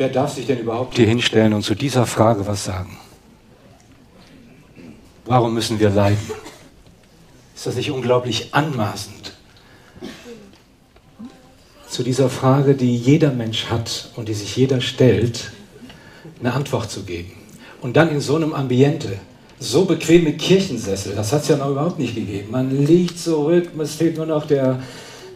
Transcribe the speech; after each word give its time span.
Wer 0.00 0.08
darf 0.08 0.32
sich 0.32 0.46
denn 0.46 0.60
überhaupt 0.60 0.96
hier 0.96 1.06
hinstellen 1.06 1.52
und 1.52 1.60
zu 1.60 1.74
dieser 1.74 2.06
Frage 2.06 2.46
was 2.46 2.64
sagen? 2.64 2.96
Warum 5.26 5.52
müssen 5.52 5.78
wir 5.78 5.90
leiden? 5.90 6.30
Ist 7.54 7.66
das 7.66 7.74
nicht 7.74 7.90
unglaublich 7.90 8.54
anmaßend? 8.54 9.34
Zu 11.86 12.02
dieser 12.02 12.30
Frage, 12.30 12.76
die 12.76 12.96
jeder 12.96 13.30
Mensch 13.30 13.66
hat 13.66 14.08
und 14.16 14.30
die 14.30 14.32
sich 14.32 14.56
jeder 14.56 14.80
stellt, 14.80 15.52
eine 16.40 16.54
Antwort 16.54 16.90
zu 16.90 17.02
geben. 17.02 17.32
Und 17.82 17.98
dann 17.98 18.08
in 18.08 18.22
so 18.22 18.36
einem 18.36 18.54
Ambiente, 18.54 19.18
so 19.58 19.84
bequeme 19.84 20.32
Kirchensessel, 20.32 21.14
das 21.14 21.30
hat 21.30 21.42
es 21.42 21.48
ja 21.48 21.58
noch 21.58 21.68
überhaupt 21.68 21.98
nicht 21.98 22.14
gegeben. 22.14 22.50
Man 22.52 22.86
liegt 22.86 23.18
zurück, 23.18 23.68
es 23.78 23.96
fehlt 23.96 24.16
nur 24.16 24.24
noch 24.24 24.46
der, 24.46 24.82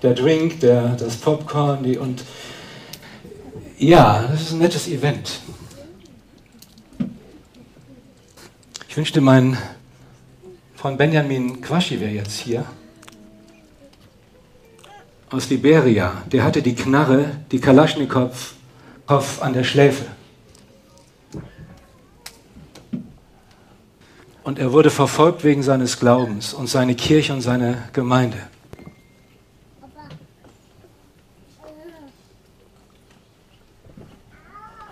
der 0.01 0.15
Drink, 0.15 0.61
der, 0.61 0.97
das 0.97 1.17
Popcorn 1.17 1.83
die, 1.83 1.99
und 1.99 2.25
ja, 3.79 4.27
das 4.29 4.43
ist 4.43 4.53
ein 4.53 4.59
nettes 4.59 4.89
Event. 4.89 5.41
Ich 8.89 8.97
wünschte, 8.97 9.21
mein 9.21 9.59
Freund 10.77 10.99
Benjamin 10.99 11.61
Quaschi 11.61 11.99
wäre 11.99 12.13
jetzt 12.13 12.39
hier. 12.39 12.65
Aus 15.31 15.51
Liberia. 15.51 16.23
Der 16.31 16.45
hatte 16.45 16.63
die 16.63 16.75
Knarre, 16.75 17.31
die 17.51 17.59
Kalaschnikow 17.59 18.55
an 19.41 19.53
der 19.53 19.65
Schläfe. 19.65 20.05
Und 24.45 24.59
er 24.59 24.73
wurde 24.73 24.91
verfolgt 24.91 25.43
wegen 25.43 25.63
seines 25.63 25.99
Glaubens 25.99 26.53
und 26.53 26.69
seine 26.69 26.95
Kirche 26.95 27.33
und 27.33 27.41
seine 27.41 27.89
Gemeinde. 27.95 28.39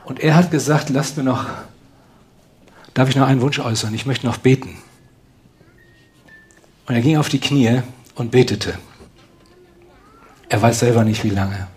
Und 0.05 0.21
er 0.21 0.35
hat 0.35 0.51
gesagt, 0.51 0.91
lasst 0.91 1.17
mir 1.17 1.23
noch, 1.23 1.47
darf 2.95 3.09
ich 3.09 3.17
noch 3.17 3.27
einen 3.27 3.41
Wunsch 3.41 3.59
äußern? 3.59 3.95
Ich 3.95 4.07
möchte 4.07 4.27
noch 4.27 4.39
beten. 4.39 4.77
Und 6.87 6.95
er 6.95 7.01
ging 7.01 7.17
auf 7.17 7.29
die 7.29 7.41
Knie 7.41 7.83
und 8.15 8.31
betete. 8.31 8.79
Er 10.49 10.61
weiß 10.61 10.81
selber 10.81 11.05
nicht, 11.05 11.25
wie 11.25 11.31
lange. 11.31 11.69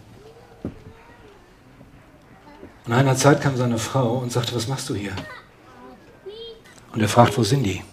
Und 2.85 2.89
nach 2.91 2.97
einer 2.97 3.15
Zeit 3.15 3.41
kam 3.41 3.55
seine 3.55 3.77
Frau 3.77 4.17
und 4.17 4.31
sagte, 4.31 4.55
was 4.55 4.67
machst 4.67 4.89
du 4.89 4.95
hier? 4.95 5.13
Und 6.91 7.01
er 7.01 7.09
fragt, 7.09 7.37
wo 7.37 7.43
sind 7.43 7.63
die? 7.63 7.83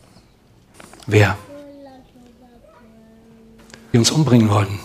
Wer? 1.07 1.37
Die 3.93 3.99
uns 3.99 4.11
umbringen 4.11 4.49
wollten. 4.49 4.79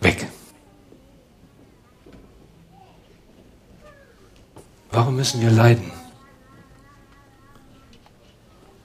Weg. 0.00 0.26
Warum 4.92 5.16
müssen 5.16 5.40
wir 5.40 5.50
leiden? 5.50 5.92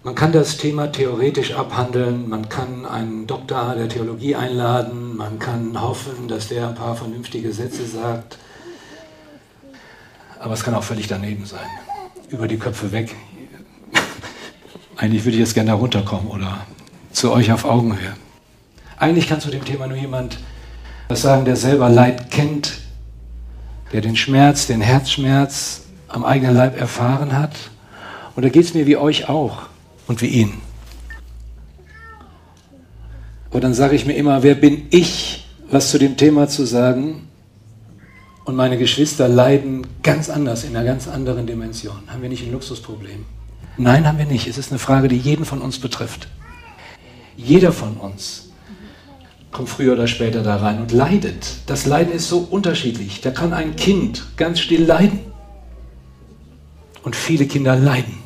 Man 0.04 0.14
kann 0.14 0.32
das 0.32 0.58
Thema 0.58 0.92
theoretisch 0.92 1.56
abhandeln, 1.56 2.30
man 2.30 2.48
kann 2.48 2.86
einen 2.86 3.26
Doktor 3.26 3.74
der 3.74 3.90
Theologie 3.90 4.36
einladen, 4.36 5.18
man 5.18 5.40
kann 5.40 5.82
hoffen, 5.82 6.28
dass 6.28 6.48
der 6.48 6.68
ein 6.70 6.76
paar 6.76 6.96
vernünftige 6.96 7.52
Sätze 7.52 7.88
sagt, 7.88 8.38
aber 10.40 10.54
es 10.54 10.64
kann 10.64 10.76
auch 10.76 10.84
völlig 10.84 11.08
daneben 11.08 11.48
sein. 11.48 11.66
Über 12.30 12.48
die 12.48 12.58
Köpfe 12.58 12.92
weg. 12.92 13.16
Eigentlich 14.96 15.26
würde 15.26 15.38
ich 15.38 15.40
jetzt 15.40 15.56
gerne 15.56 15.72
herunterkommen 15.72 16.28
oder 16.28 16.68
zu 17.12 17.32
euch 17.32 17.52
auf 17.52 17.66
Augenhöhe. 17.66 18.14
Eigentlich 18.98 19.28
kann 19.28 19.42
zu 19.42 19.50
dem 19.50 19.66
Thema 19.66 19.88
nur 19.88 19.98
jemand 19.98 20.38
was 21.08 21.24
sagen, 21.24 21.46
der 21.46 21.56
selber 21.56 21.90
Leid 21.90 22.30
kennt, 22.30 22.80
der 23.92 24.02
den 24.02 24.16
Schmerz, 24.16 24.68
den 24.68 24.82
Herzschmerz 24.82 25.85
am 26.08 26.24
eigenen 26.26 26.56
Leib 26.56 26.80
erfahren 26.80 27.38
hat. 27.38 27.56
Und 28.36 28.44
da 28.44 28.50
geht 28.50 28.66
es 28.66 28.74
mir 28.74 28.86
wie 28.86 28.98
euch 28.98 29.30
auch 29.30 29.64
und 30.08 30.22
wie 30.22 30.28
ihn. 30.28 30.54
Und 33.52 33.64
dann 33.64 33.74
sage 33.74 33.96
ich 33.96 34.06
mir 34.06 34.14
immer, 34.14 34.44
wer 34.44 34.56
bin 34.56 34.88
ich, 34.90 35.48
was 35.70 35.90
zu 35.92 35.98
dem 35.98 36.18
Thema 36.18 36.48
zu 36.48 36.66
sagen? 36.66 37.28
Und 38.44 38.56
meine 38.56 38.78
Geschwister 38.78 39.28
leiden 39.28 39.88
ganz 40.04 40.30
anders, 40.30 40.64
in 40.64 40.76
einer 40.76 40.86
ganz 40.86 41.08
anderen 41.08 41.48
Dimension. 41.48 41.96
Haben 42.08 42.22
wir 42.22 42.30
nicht 42.30 42.46
ein 42.46 42.52
Luxusproblem? 42.52 43.26
Nein, 43.78 44.08
haben 44.08 44.18
wir 44.18 44.26
nicht. 44.26 44.48
Es 44.48 44.58
ist 44.58 44.72
eine 44.72 44.80
Frage, 44.80 45.08
die 45.08 45.18
jeden 45.18 45.46
von 45.46 45.62
uns 45.62 45.80
betrifft. 45.80 46.28
Jeder 47.38 47.72
von 47.72 47.98
uns 47.98 48.50
kommt 49.52 49.70
früher 49.70 49.94
oder 49.94 50.08
später 50.08 50.44
da 50.44 50.58
rein 50.58 50.82
und 50.82 50.92
leidet. 50.92 51.48
Das 51.66 51.86
Leiden 51.86 52.14
ist 52.14 52.30
so 52.30 52.40
unterschiedlich. 52.40 53.22
Da 53.22 53.32
kann 53.32 53.54
ein 53.54 53.76
Kind 53.76 54.24
ganz 54.38 54.60
still 54.60 54.84
leiden. 54.84 55.20
Und 57.06 57.16
viele 57.16 57.46
Kinder 57.46 57.76
leiden. 57.76 58.18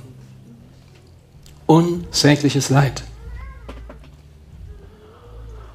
Unsägliches 1.67 2.69
Leid. 2.69 3.03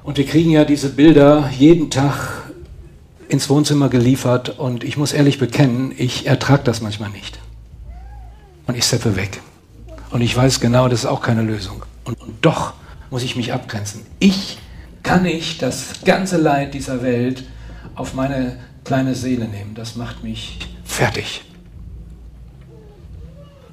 Und 0.03 0.17
wir 0.17 0.25
kriegen 0.25 0.49
ja 0.49 0.65
diese 0.65 0.89
Bilder 0.89 1.49
jeden 1.57 1.91
Tag 1.91 2.49
ins 3.29 3.47
Wohnzimmer 3.49 3.89
geliefert 3.89 4.57
und 4.57 4.83
ich 4.83 4.97
muss 4.97 5.13
ehrlich 5.13 5.39
bekennen, 5.39 5.93
ich 5.95 6.25
ertrage 6.25 6.63
das 6.63 6.81
manchmal 6.81 7.11
nicht. 7.11 7.39
Und 8.65 8.75
ich 8.75 8.85
seppe 8.85 9.15
weg. 9.15 9.39
Und 10.09 10.21
ich 10.21 10.35
weiß 10.35 10.59
genau, 10.59 10.87
das 10.87 11.01
ist 11.01 11.05
auch 11.05 11.21
keine 11.21 11.43
Lösung. 11.43 11.83
Und, 12.05 12.19
und 12.19 12.33
doch 12.43 12.73
muss 13.11 13.21
ich 13.21 13.35
mich 13.35 13.53
abgrenzen. 13.53 14.01
Ich 14.19 14.57
kann 15.03 15.23
nicht 15.23 15.61
das 15.61 16.01
ganze 16.05 16.37
Leid 16.37 16.73
dieser 16.73 17.03
Welt 17.03 17.43
auf 17.93 18.15
meine 18.15 18.57
kleine 18.83 19.13
Seele 19.13 19.47
nehmen. 19.47 19.75
Das 19.75 19.95
macht 19.95 20.23
mich 20.23 20.59
fertig. 20.83 21.43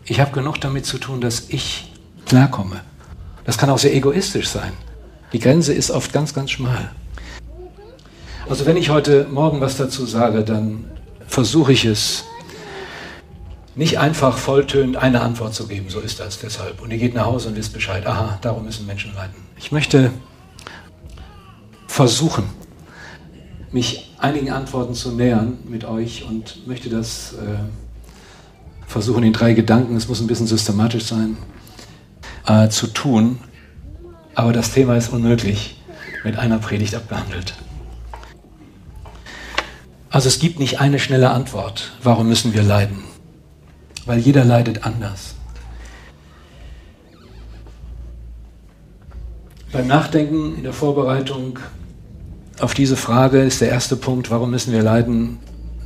Ich 0.04 0.20
habe 0.20 0.32
genug 0.32 0.60
damit 0.60 0.84
zu 0.84 0.98
tun, 0.98 1.20
dass 1.20 1.48
ich 1.48 1.92
klarkomme. 2.26 2.80
Das 3.44 3.58
kann 3.58 3.70
auch 3.70 3.78
sehr 3.78 3.94
egoistisch 3.94 4.48
sein. 4.48 4.72
Die 5.32 5.38
Grenze 5.38 5.72
ist 5.72 5.90
oft 5.90 6.12
ganz, 6.12 6.34
ganz 6.34 6.50
schmal. 6.50 6.90
Also 8.48 8.66
wenn 8.66 8.76
ich 8.76 8.90
heute 8.90 9.26
Morgen 9.30 9.60
was 9.60 9.76
dazu 9.76 10.04
sage, 10.04 10.42
dann 10.44 10.84
versuche 11.26 11.72
ich 11.72 11.84
es 11.84 12.24
nicht 13.74 13.98
einfach 13.98 14.36
volltönend 14.36 14.96
eine 14.96 15.22
Antwort 15.22 15.54
zu 15.54 15.66
geben, 15.66 15.88
so 15.88 16.00
ist 16.00 16.20
das 16.20 16.38
deshalb. 16.38 16.82
Und 16.82 16.90
ihr 16.90 16.98
geht 16.98 17.14
nach 17.14 17.26
Hause 17.26 17.48
und 17.48 17.56
wisst 17.56 17.72
Bescheid, 17.72 18.06
aha, 18.06 18.38
darum 18.42 18.64
müssen 18.64 18.86
Menschen 18.86 19.14
leiden. 19.14 19.34
Ich 19.56 19.72
möchte 19.72 20.10
versuchen, 21.86 22.44
mich 23.70 24.12
einigen 24.18 24.50
Antworten 24.50 24.94
zu 24.94 25.12
nähern 25.12 25.58
mit 25.64 25.84
euch 25.84 26.26
und 26.28 26.66
möchte 26.66 26.90
das 26.90 27.34
äh, 27.34 27.81
versuchen, 28.92 29.24
in 29.24 29.32
drei 29.32 29.54
Gedanken, 29.54 29.96
es 29.96 30.08
muss 30.08 30.20
ein 30.20 30.26
bisschen 30.26 30.46
systematisch 30.46 31.04
sein, 31.04 31.36
äh, 32.46 32.68
zu 32.68 32.86
tun. 32.86 33.38
Aber 34.34 34.52
das 34.52 34.72
Thema 34.72 34.96
ist 34.96 35.12
unmöglich 35.12 35.82
mit 36.24 36.38
einer 36.38 36.58
Predigt 36.58 36.94
abgehandelt. 36.94 37.54
Also 40.10 40.28
es 40.28 40.38
gibt 40.38 40.58
nicht 40.58 40.80
eine 40.80 40.98
schnelle 40.98 41.30
Antwort, 41.30 41.92
warum 42.02 42.28
müssen 42.28 42.54
wir 42.54 42.62
leiden 42.62 43.02
weil 44.06 44.18
jeder 44.18 44.44
leidet 44.44 44.84
anders. 44.84 45.34
Beim 49.70 49.86
Nachdenken 49.86 50.56
in 50.56 50.62
der 50.64 50.72
Vorbereitung 50.72 51.58
auf 52.60 52.74
diese 52.74 52.96
Frage 52.96 53.40
ist 53.40 53.60
der 53.60 53.70
erste 53.70 53.96
Punkt, 53.96 54.30
warum 54.30 54.50
müssen 54.50 54.72
wir 54.72 54.82
leiden, 54.82 55.38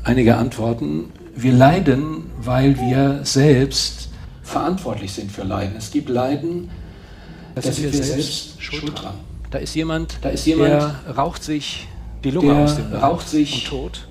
einige 0.03 0.37
Antworten. 0.37 1.12
Wir 1.37 1.53
leiden, 1.53 2.25
weil 2.47 2.79
wir 2.79 3.21
selbst 3.25 4.09
verantwortlich 4.43 5.12
sind 5.12 5.31
für 5.33 5.43
Leiden. 5.43 5.77
Es 5.77 5.91
gibt 5.91 6.09
Leiden, 6.09 6.71
da 7.55 7.62
sind 7.62 7.83
wir 7.83 7.93
selbst 7.93 8.63
schuld 8.63 9.03
dran. 9.03 9.15
Da 9.51 9.59
ist 9.59 9.75
jemand, 9.75 10.19
da 10.22 10.28
ist 10.31 10.47
jemand 10.47 10.71
der 10.71 11.16
raucht 11.16 11.43
sich 11.43 11.89
die 12.25 12.31
Lunge 12.31 12.54
aus 12.57 12.77
dem 12.77 12.93
raucht 12.93 13.28
sich 13.28 13.71
und 13.71 13.71
tot 13.71 14.09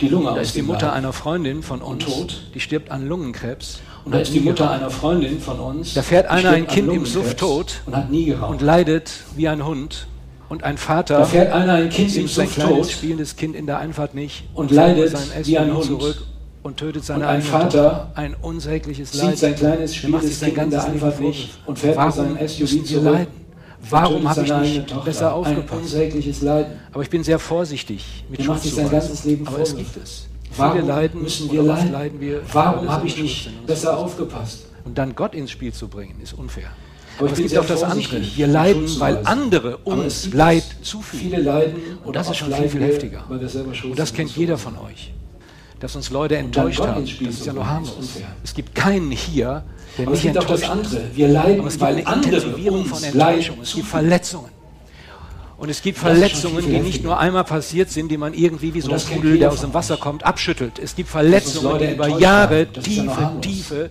die 0.00 0.08
Lunge 0.08 0.32
Da 0.34 0.40
ist 0.40 0.54
die 0.54 0.62
Mutter 0.62 0.86
Leib. 0.86 0.96
einer 0.96 1.12
Freundin 1.12 1.62
von 1.62 1.82
uns, 1.82 2.04
tot. 2.04 2.42
die 2.54 2.60
stirbt 2.60 2.90
an 2.90 3.08
Lungenkrebs. 3.08 3.80
Und 4.04 4.14
da 4.14 4.20
ist 4.20 4.32
die 4.32 4.40
Mutter 4.40 4.70
einer 4.70 4.90
Freundin 4.90 5.40
von 5.40 5.58
uns. 5.58 5.94
Da 5.94 6.02
fährt 6.02 6.28
einer 6.28 6.50
ein 6.50 6.66
Kind 6.66 6.92
im 6.92 7.04
Suff 7.04 7.34
tot 7.34 7.82
und, 7.84 7.96
hat 7.96 8.10
nie 8.10 8.26
geraucht. 8.26 8.50
und 8.52 8.62
leidet 8.62 9.10
wie 9.36 9.48
ein 9.48 9.64
Hund. 9.64 10.06
Und 10.48 10.64
ein 10.64 10.78
Vater 10.78 11.18
da 11.18 11.24
fährt 11.24 11.52
einer 11.52 11.74
ein 11.74 11.90
Kind 11.90 12.16
im 12.16 12.26
Suff 12.26 12.56
tot, 12.56 12.88
spielendes 12.88 13.36
Kind 13.36 13.54
in 13.54 13.66
der 13.66 13.78
Einfahrt 13.78 14.14
nicht 14.14 14.44
und, 14.54 14.70
und 14.70 14.76
leidet 14.76 15.14
wie 15.46 15.58
ein 15.58 15.74
Hund. 15.74 15.84
Zurück 15.84 16.22
und 16.62 16.76
tötet 16.76 17.04
seine 17.04 17.24
und 17.24 17.30
ein 17.30 17.42
Vater 17.42 18.10
ein 18.14 18.34
unsägliches 18.40 19.14
Leid. 19.14 19.30
Zieht 19.30 19.38
sein 19.38 19.56
kleines 19.56 19.94
spielendes 19.94 20.40
Kind 20.40 20.58
in 20.58 20.70
der 20.70 20.84
Einfahrt 20.84 21.20
nicht 21.20 21.58
und 21.66 21.78
fährt 21.78 21.98
mit 21.98 22.14
seinem 22.14 22.48
SUV 22.48 22.84
zurück. 22.84 23.04
Leiden? 23.04 23.48
Warum 23.90 24.28
habe 24.28 24.42
ich 24.42 24.52
nicht 24.52 24.88
Tochter, 24.88 25.04
besser 25.04 25.34
aufgepasst? 25.34 25.96
Aber 26.92 27.02
ich 27.02 27.10
bin 27.10 27.22
sehr 27.22 27.38
vorsichtig 27.38 28.24
mit 28.28 28.42
Schuldzuweisung. 28.42 29.46
Aber 29.46 29.60
es 29.60 29.76
gibt 29.76 29.96
es. 29.96 30.26
Warum 30.56 30.78
Viele 30.78 30.88
leiden, 30.88 31.22
müssen 31.22 31.52
wir 31.52 31.62
leiden? 31.62 31.92
leiden 31.92 32.20
wir, 32.20 32.40
Warum 32.52 32.88
habe 32.88 33.06
ich 33.06 33.20
nicht 33.20 33.66
besser 33.66 33.96
aufgepasst? 33.96 34.66
Und 34.84 34.98
dann 34.98 35.14
Gott 35.14 35.34
ins 35.34 35.50
Spiel 35.50 35.72
zu 35.72 35.86
bringen, 35.88 36.20
ist 36.22 36.32
unfair. 36.32 36.70
Aber, 37.18 37.26
Aber 37.28 37.32
es 37.32 37.38
gibt 37.38 37.58
auch 37.58 37.66
das 37.66 37.82
andere. 37.82 38.20
Wir 38.36 38.46
leiden, 38.46 38.88
weil 38.98 39.20
andere 39.24 39.76
uns 39.78 40.32
Leid 40.32 40.64
zufügen. 40.82 41.30
Viele 41.30 41.42
leiden 41.42 41.74
und 42.04 42.16
das 42.16 42.30
ist 42.30 42.36
schon 42.36 42.52
viel, 42.52 42.68
viel 42.68 42.82
heftiger. 42.82 43.24
Und 43.28 43.98
das 43.98 44.12
kennt 44.12 44.30
jeder 44.36 44.56
von 44.56 44.78
euch. 44.78 45.12
Dass 45.80 45.96
uns 45.96 46.10
Leute 46.10 46.36
enttäuscht 46.36 46.80
haben. 46.80 47.04
Das 47.04 47.34
ist 47.34 47.46
ja 47.46 47.52
nur 47.52 47.66
harmlos. 47.66 48.18
Es 48.42 48.54
gibt 48.54 48.74
keinen 48.74 49.10
hier, 49.10 49.64
der 49.96 50.06
aber 50.06 50.12
nicht 50.12 50.24
es 50.24 50.32
gibt 50.32 50.36
enttäuscht 50.36 50.64
auch 50.64 50.68
das 50.68 50.70
andere. 50.70 51.02
Wir 51.14 51.28
leiden, 51.28 51.60
aber 51.60 51.68
es 51.68 51.74
gibt 51.74 51.84
eine 51.84 52.00
Intensivierung 52.00 52.84
von 52.84 53.02
Enttäuschung. 53.02 53.58
Es 53.62 53.74
gibt 53.74 53.88
Verletzungen. 53.88 54.50
Und 55.56 55.70
es 55.70 55.82
gibt 55.82 55.98
Verletzungen, 55.98 56.64
die 56.64 56.78
nicht 56.78 57.02
nur 57.02 57.18
einmal 57.18 57.42
passiert 57.42 57.90
sind, 57.90 58.10
die 58.10 58.16
man 58.16 58.32
irgendwie 58.32 58.74
wie 58.74 58.80
so 58.80 58.92
ein 58.92 59.00
Pudel, 59.00 59.38
der 59.38 59.50
aus 59.50 59.60
dem 59.60 59.74
Wasser 59.74 59.96
kommt, 59.96 60.24
abschüttelt. 60.24 60.78
Es 60.78 60.94
gibt 60.94 61.08
Verletzungen, 61.08 61.78
die 61.80 61.92
über 61.92 62.06
Jahre 62.06 62.68
tiefe, 62.70 63.32
tiefe 63.40 63.90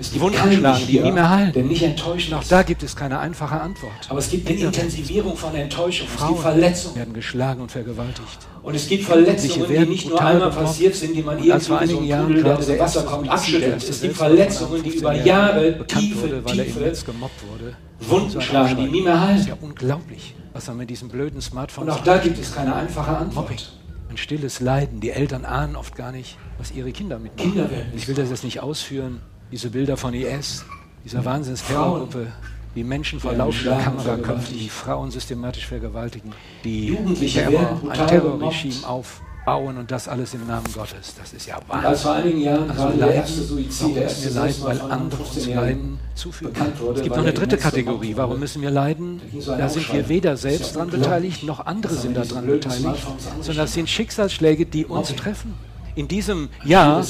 es 0.00 0.10
gibt 0.10 0.22
Wunden 0.22 0.52
schlagen, 0.52 0.86
die 0.86 1.00
nie 1.00 1.12
mehr 1.12 1.30
heilen. 1.30 1.52
Der 1.52 1.62
nicht 1.62 1.82
enttäuschen. 1.82 2.34
Auch 2.34 2.44
da 2.44 2.62
gibt 2.62 2.82
es 2.82 2.96
keine 2.96 3.18
einfache 3.18 3.60
Antwort. 3.60 3.92
Aber 4.08 4.18
es 4.18 4.30
gibt 4.30 4.48
eine 4.48 4.58
Intensivierung 4.58 5.36
von 5.36 5.54
Enttäuschung. 5.54 6.08
Frauen 6.08 6.30
es 6.30 6.36
gibt 6.36 6.42
Verletzungen. 6.42 6.96
werden 6.96 7.14
geschlagen 7.14 7.62
und 7.62 7.70
vergewaltigt. 7.70 8.38
Und 8.62 8.74
es 8.74 8.88
gibt 8.88 9.04
Verletzungen, 9.04 9.68
die 9.68 9.86
nicht 9.86 10.08
nur 10.08 10.20
einmal 10.20 10.50
passiert 10.50 10.94
sind, 10.94 11.14
die 11.14 11.22
man 11.22 11.38
irgendwie 11.38 11.60
vor 11.60 11.78
einigen 11.78 11.98
so 12.00 12.04
Jahren 12.04 12.26
Pudel, 12.26 12.42
der 12.42 12.58
aus 12.58 12.66
dem 12.66 12.78
Wasser 12.78 13.02
kommt, 13.04 13.28
abschüttelt. 13.28 13.88
Es 13.88 14.00
gibt 14.00 14.16
Verletzungen, 14.16 14.82
die 14.82 14.90
über 14.90 15.14
Jahre 15.14 15.86
tiefe, 15.86 16.22
wurde, 16.22 16.44
weil 16.44 16.64
tiefe 16.64 17.04
gemobbt 17.06 17.40
wurde. 17.48 17.76
Wunden 18.00 18.40
schlagen, 18.40 18.76
die 18.76 18.90
nie 18.90 19.02
mehr 19.02 19.20
heilen. 19.20 19.36
Das 19.36 19.42
ist 19.42 19.48
ja 19.48 19.56
unglaublich, 19.60 20.34
was 20.52 20.66
man 20.66 20.78
mit 20.78 20.90
diesem 20.90 21.08
blöden 21.08 21.40
Smartphone 21.40 21.84
Und 21.84 21.90
auch 21.90 22.02
da 22.02 22.18
gibt 22.18 22.38
es 22.38 22.54
keine 22.54 22.74
einfache 22.74 23.16
Antwort. 23.16 23.50
Mobbing. 23.50 23.64
Ein 24.10 24.16
stilles 24.16 24.60
Leiden. 24.60 25.00
Die 25.00 25.10
Eltern 25.10 25.44
ahnen 25.44 25.76
oft 25.76 25.96
gar 25.96 26.12
nicht, 26.12 26.36
was 26.58 26.72
ihre 26.72 26.92
Kinder 26.92 27.18
mitnehmen. 27.18 27.52
Kinder 27.52 27.70
werden 27.70 27.92
ich 27.96 28.08
will 28.08 28.14
das 28.14 28.30
jetzt 28.30 28.44
nicht 28.44 28.60
ausführen 28.60 29.20
diese 29.50 29.70
Bilder 29.70 29.96
von 29.96 30.14
IS, 30.14 30.64
dieser 31.04 31.24
Wahnsinnsterrorgruppe, 31.24 32.26
die 32.74 32.84
Menschen 32.84 33.20
vor 33.20 33.32
laufender 33.32 33.78
Kamera 33.78 34.16
köpfen, 34.16 34.58
die 34.58 34.68
Frauen 34.68 35.10
systematisch 35.10 35.66
vergewaltigen, 35.66 36.32
die 36.64 36.96
Terror, 37.32 37.80
ein 37.88 38.06
Terrorregime 38.06 38.86
aufbauen 38.86 39.76
und 39.76 39.90
das 39.90 40.08
alles 40.08 40.34
im 40.34 40.46
Namen 40.46 40.66
Gottes. 40.74 41.14
Das 41.16 41.32
ist 41.32 41.46
ja 41.46 41.58
Wahnsinn. 41.68 41.86
Als 41.86 42.02
vor 42.02 42.12
einigen 42.14 42.40
Jahren 42.40 42.70
also 42.70 42.88
der 42.96 43.14
erste 43.14 43.42
Suizid, 43.42 43.94
der 43.94 44.02
erste 44.04 44.30
leiden, 44.30 44.62
weil 44.62 44.80
andere 44.80 45.22
uns 45.22 45.46
Leiden 45.46 45.98
zufügen. 46.14 46.54
Es 46.96 47.02
gibt 47.02 47.14
noch 47.14 47.22
eine 47.22 47.32
dritte 47.32 47.58
Kategorie. 47.58 48.16
Warum 48.16 48.40
müssen 48.40 48.62
wir 48.62 48.70
leiden? 48.70 49.20
Da 49.46 49.68
sind 49.68 49.92
wir 49.92 50.08
weder 50.08 50.36
selbst 50.36 50.74
dran 50.74 50.90
beteiligt, 50.90 51.44
noch 51.44 51.64
andere 51.66 51.94
sind 51.94 52.16
daran 52.16 52.46
beteiligt, 52.46 53.06
sondern 53.40 53.66
das 53.66 53.74
sind 53.74 53.88
Schicksalsschläge, 53.88 54.66
die 54.66 54.86
uns 54.86 55.14
treffen. 55.14 55.54
In 55.96 56.08
diesem 56.08 56.48
Jahr 56.64 57.04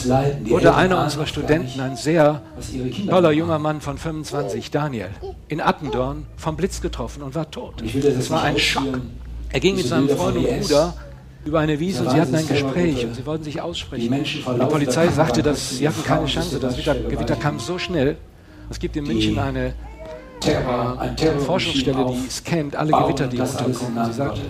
wurde 0.45 0.75
einer 0.75 1.03
unserer 1.03 1.27
Studenten, 1.27 1.81
ein 1.81 1.97
sehr 1.97 2.43
toller 3.09 3.33
junger 3.33 3.59
Mann 3.59 3.81
von 3.81 3.97
25, 3.97 4.71
Daniel, 4.71 5.09
in 5.49 5.61
Attendorn 5.61 6.27
vom 6.37 6.57
Blitz 6.57 6.81
getroffen 6.81 7.23
und 7.23 7.35
war 7.35 7.51
tot. 7.51 7.83
Das 7.83 8.31
war 8.31 8.43
ein 8.43 8.59
Schock. 8.59 9.01
Er 9.51 9.61
ging 9.61 9.77
mit 9.77 9.87
seinem 9.87 10.09
Freund 10.09 10.37
und 10.37 10.61
Bruder 10.61 10.95
über 11.45 11.61
eine 11.61 11.79
Wiese 11.79 12.03
und 12.05 12.11
sie 12.11 12.21
hatten 12.21 12.35
ein 12.35 12.47
Gespräch 12.47 13.05
und 13.05 13.15
sie 13.15 13.25
wollten 13.25 13.45
sich 13.45 13.61
aussprechen. 13.61 14.13
Die 14.13 14.67
Polizei 14.67 15.09
sagte, 15.09 15.43
dass 15.43 15.71
sie 15.71 15.89
hatten 15.89 16.03
keine 16.05 16.27
Chance. 16.27 16.59
Das 16.59 16.77
Gewitter 16.77 17.37
kam 17.37 17.59
so 17.59 17.79
schnell. 17.79 18.17
Es 18.71 18.79
gibt 18.79 18.97
in 18.97 19.05
München 19.05 19.39
eine 19.39 19.75
äh, 20.47 21.39
Forschungsstelle, 21.39 22.07
die 22.07 22.31
scannt 22.31 22.77
alle 22.77 22.93
Gewitter, 22.93 23.27
die 23.27 23.39
runterkommen. 23.39 24.05
Sie 24.07 24.13
sagt, 24.13 24.41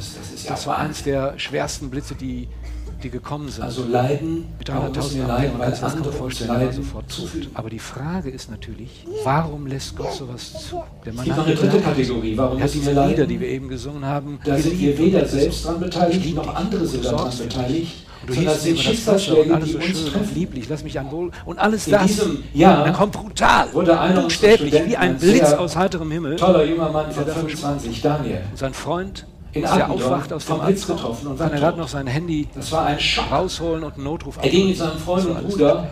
das 0.48 0.66
war 0.66 0.78
eines 0.78 1.02
der 1.02 1.38
schwersten 1.38 1.90
Blitze, 1.90 2.14
die 2.14 2.48
die 3.05 3.11
gekommen 3.11 3.49
sind. 3.49 3.62
Also 3.62 3.85
leiden, 3.87 4.47
mit 4.59 4.69
300.000 4.69 5.27
leiden, 5.27 5.59
weil 5.59 5.71
das 5.71 5.83
andere 5.83 6.12
vorstellen, 6.12 6.51
leiden, 6.51 6.73
sofort 6.73 7.11
zufügen. 7.11 7.51
Aber 7.55 7.71
die 7.71 7.79
Frage 7.79 8.31
ist 8.31 8.51
natürlich, 8.51 9.05
warum 9.23 9.67
lässt 9.67 9.97
Gott 9.97 10.12
sowas 10.15 10.53
zu? 10.53 10.83
Der 11.05 11.12
Mann 11.12 11.31
hat 11.31 11.47
eine 11.47 11.55
dritte 11.55 11.81
Kategorie. 11.81 12.37
Warum 12.37 12.61
hat 12.61 12.73
diese 12.73 12.91
Lieder, 12.91 13.06
leiden? 13.06 13.29
die 13.29 13.41
wir 13.41 13.49
eben 13.49 13.69
gesungen 13.69 14.05
haben, 14.05 14.41
da 14.45 14.56
sind 14.59 14.81
wir 14.81 14.99
weder 14.99 15.27
selbst 15.27 15.65
dran 15.65 15.81
beteiligt, 15.81 16.35
noch 16.35 16.55
andere 16.55 16.87
sind 16.87 17.05
daran 17.05 17.37
beteiligt. 17.37 17.93
Und 18.23 18.31
du 18.31 18.35
sondern 18.35 18.59
sind 18.59 18.79
Schicksalsschläge, 18.81 19.55
alles 19.55 19.73
so 19.73 19.79
die 19.79 19.95
schön 19.95 20.15
und 20.15 20.35
lieblich, 20.35 20.67
lass 20.71 20.83
mich 20.83 20.99
an 20.99 21.11
wohl 21.11 21.31
und 21.45 21.59
alles 21.59 21.87
In 21.87 21.93
das. 21.93 22.06
Diesem 22.06 22.43
Jahr 22.55 22.85
dann 22.85 22.95
kommt 22.95 23.12
brutal, 23.12 23.67
buchstäblich, 23.69 24.75
wie 24.87 24.97
ein 24.97 25.19
Blitz 25.19 25.53
aus 25.53 25.77
heiterem 25.77 26.11
Himmel. 26.11 26.37
Toller 26.37 26.65
junger 26.65 26.91
Mann 26.91 27.12
von 27.12 27.27
25, 27.27 28.01
Daniel. 28.01 28.41
Und 28.51 28.59
sein 28.59 28.73
Freund 28.73 29.27
in 29.55 29.65
ist 29.65 29.77
er 29.77 29.91
aufwacht 29.91 30.33
aus 30.33 30.47
dem 30.47 30.61
Blitz 30.61 30.87
getroffen 30.87 31.29
und 31.29 31.39
kann 31.39 31.53
er 31.53 31.59
gerade 31.59 31.79
noch 31.79 31.89
sein 31.89 32.06
Handy 32.06 32.49
das 32.55 32.73
war 32.73 32.87
ein 32.87 32.99
Schock. 32.99 33.31
rausholen 33.31 33.85
und 33.85 33.95
einen 33.95 34.05
Notruf 34.05 34.39
Er 34.43 34.51
ging 34.51 34.69
mit 34.69 34.77
seinem 34.77 34.99
Freund 34.99 35.27
und 35.27 35.49
Bruder 35.49 35.89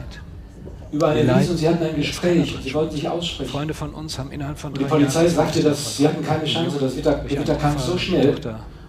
über 0.91 1.09
eine 1.09 1.23
Wiese 1.23 1.53
und 1.53 1.56
sie 1.56 1.69
hatten 1.69 1.82
ein 1.82 1.97
Gespräch 1.97 2.55
und 2.55 2.62
sie 2.62 2.75
wollten 2.75 2.94
sich 2.94 3.09
aussprechen. 3.09 3.50
Freunde 3.50 3.73
von 3.73 3.94
uns 3.94 4.19
haben 4.19 4.31
innerhalb 4.31 4.59
von 4.59 4.75
drei 4.75 4.82
Die 4.82 4.88
Polizei 4.91 5.23
Jahren 5.23 5.35
sagte, 5.35 5.62
dass 5.62 5.97
sie 5.97 6.06
hatten 6.06 6.25
keine 6.25 6.44
Chance, 6.44 6.79
das 6.79 6.94
Gewitter, 6.94 7.55
kam 7.55 7.79
so 7.79 7.97
schnell. 7.97 8.35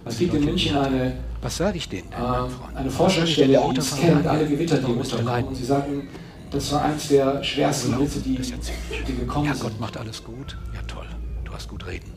Es 0.04 0.18
gibt 0.18 0.34
in 0.34 0.44
München 0.44 0.76
eine, 0.76 1.14
was 1.40 1.56
sage 1.56 1.78
ich 1.78 1.88
denen, 1.88 2.12
äh, 2.12 2.78
eine 2.78 2.90
Forschungsstelle, 2.90 3.58
die 3.74 3.80
scannt 3.80 4.26
alle 4.26 4.46
Gewitter, 4.46 4.76
die 4.76 4.92
runterkommen. 4.92 5.44
Und 5.44 5.54
sie 5.54 5.64
sagen, 5.64 6.08
das 6.50 6.72
war 6.72 6.82
eines 6.82 7.08
der 7.08 7.42
schwersten 7.42 7.96
Blitze, 7.96 8.20
die, 8.20 8.36
die 8.36 9.16
gekommen 9.16 9.46
sind. 9.46 9.56
Ja, 9.56 9.62
Gott 9.62 9.80
macht 9.80 9.96
alles 9.96 10.22
gut. 10.22 10.58
Ja, 10.74 10.82
toll 10.86 11.03
was 11.54 11.68
gut 11.68 11.86
reden. 11.86 12.12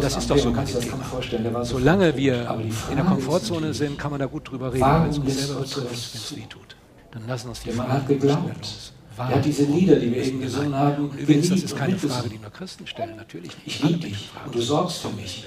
Das 0.00 0.16
ist 0.16 0.30
doch 0.30 0.38
sogar 0.38 0.64
kein 0.64 0.80
Thema. 0.80 1.64
Solange 1.64 2.16
wir 2.16 2.48
in 2.90 2.96
der 2.96 3.04
Komfortzone 3.04 3.74
sind, 3.74 3.98
kann 3.98 4.10
man 4.12 4.20
da 4.20 4.26
gut 4.26 4.50
drüber 4.50 4.72
reden, 4.72 4.84
wenn 4.84 5.10
es 5.10 5.18
uns 5.18 5.46
selber 5.46 5.60
betrifft, 5.60 6.14
wenn 6.14 6.20
es 6.20 6.36
weh 6.36 6.46
tut. 6.48 6.76
Dann 7.10 7.26
lassen 7.26 7.48
uns 7.48 7.60
die 7.60 7.70
Fragen 7.70 7.92
hat 7.92 8.08
geglaubt. 8.08 8.92
Er 9.18 9.36
hat 9.36 9.44
diese 9.46 9.64
Lieder, 9.64 9.96
die 9.96 10.12
wir 10.14 10.22
eben 10.22 10.42
gesungen 10.42 10.74
haben, 10.74 11.08
und 11.08 11.18
übrigens, 11.18 11.48
das 11.48 11.62
ist 11.62 11.74
keine 11.74 11.96
Frage, 11.96 12.28
die 12.28 12.38
nur 12.38 12.50
Christen 12.50 12.86
stellen, 12.86 13.16
natürlich 13.16 13.56
nicht. 13.64 13.66
Ich 13.66 13.82
liebe 13.82 13.98
dich 14.00 14.30
und 14.44 14.54
du 14.54 14.60
sorgst 14.60 14.98
für 14.98 15.08
mich. 15.08 15.46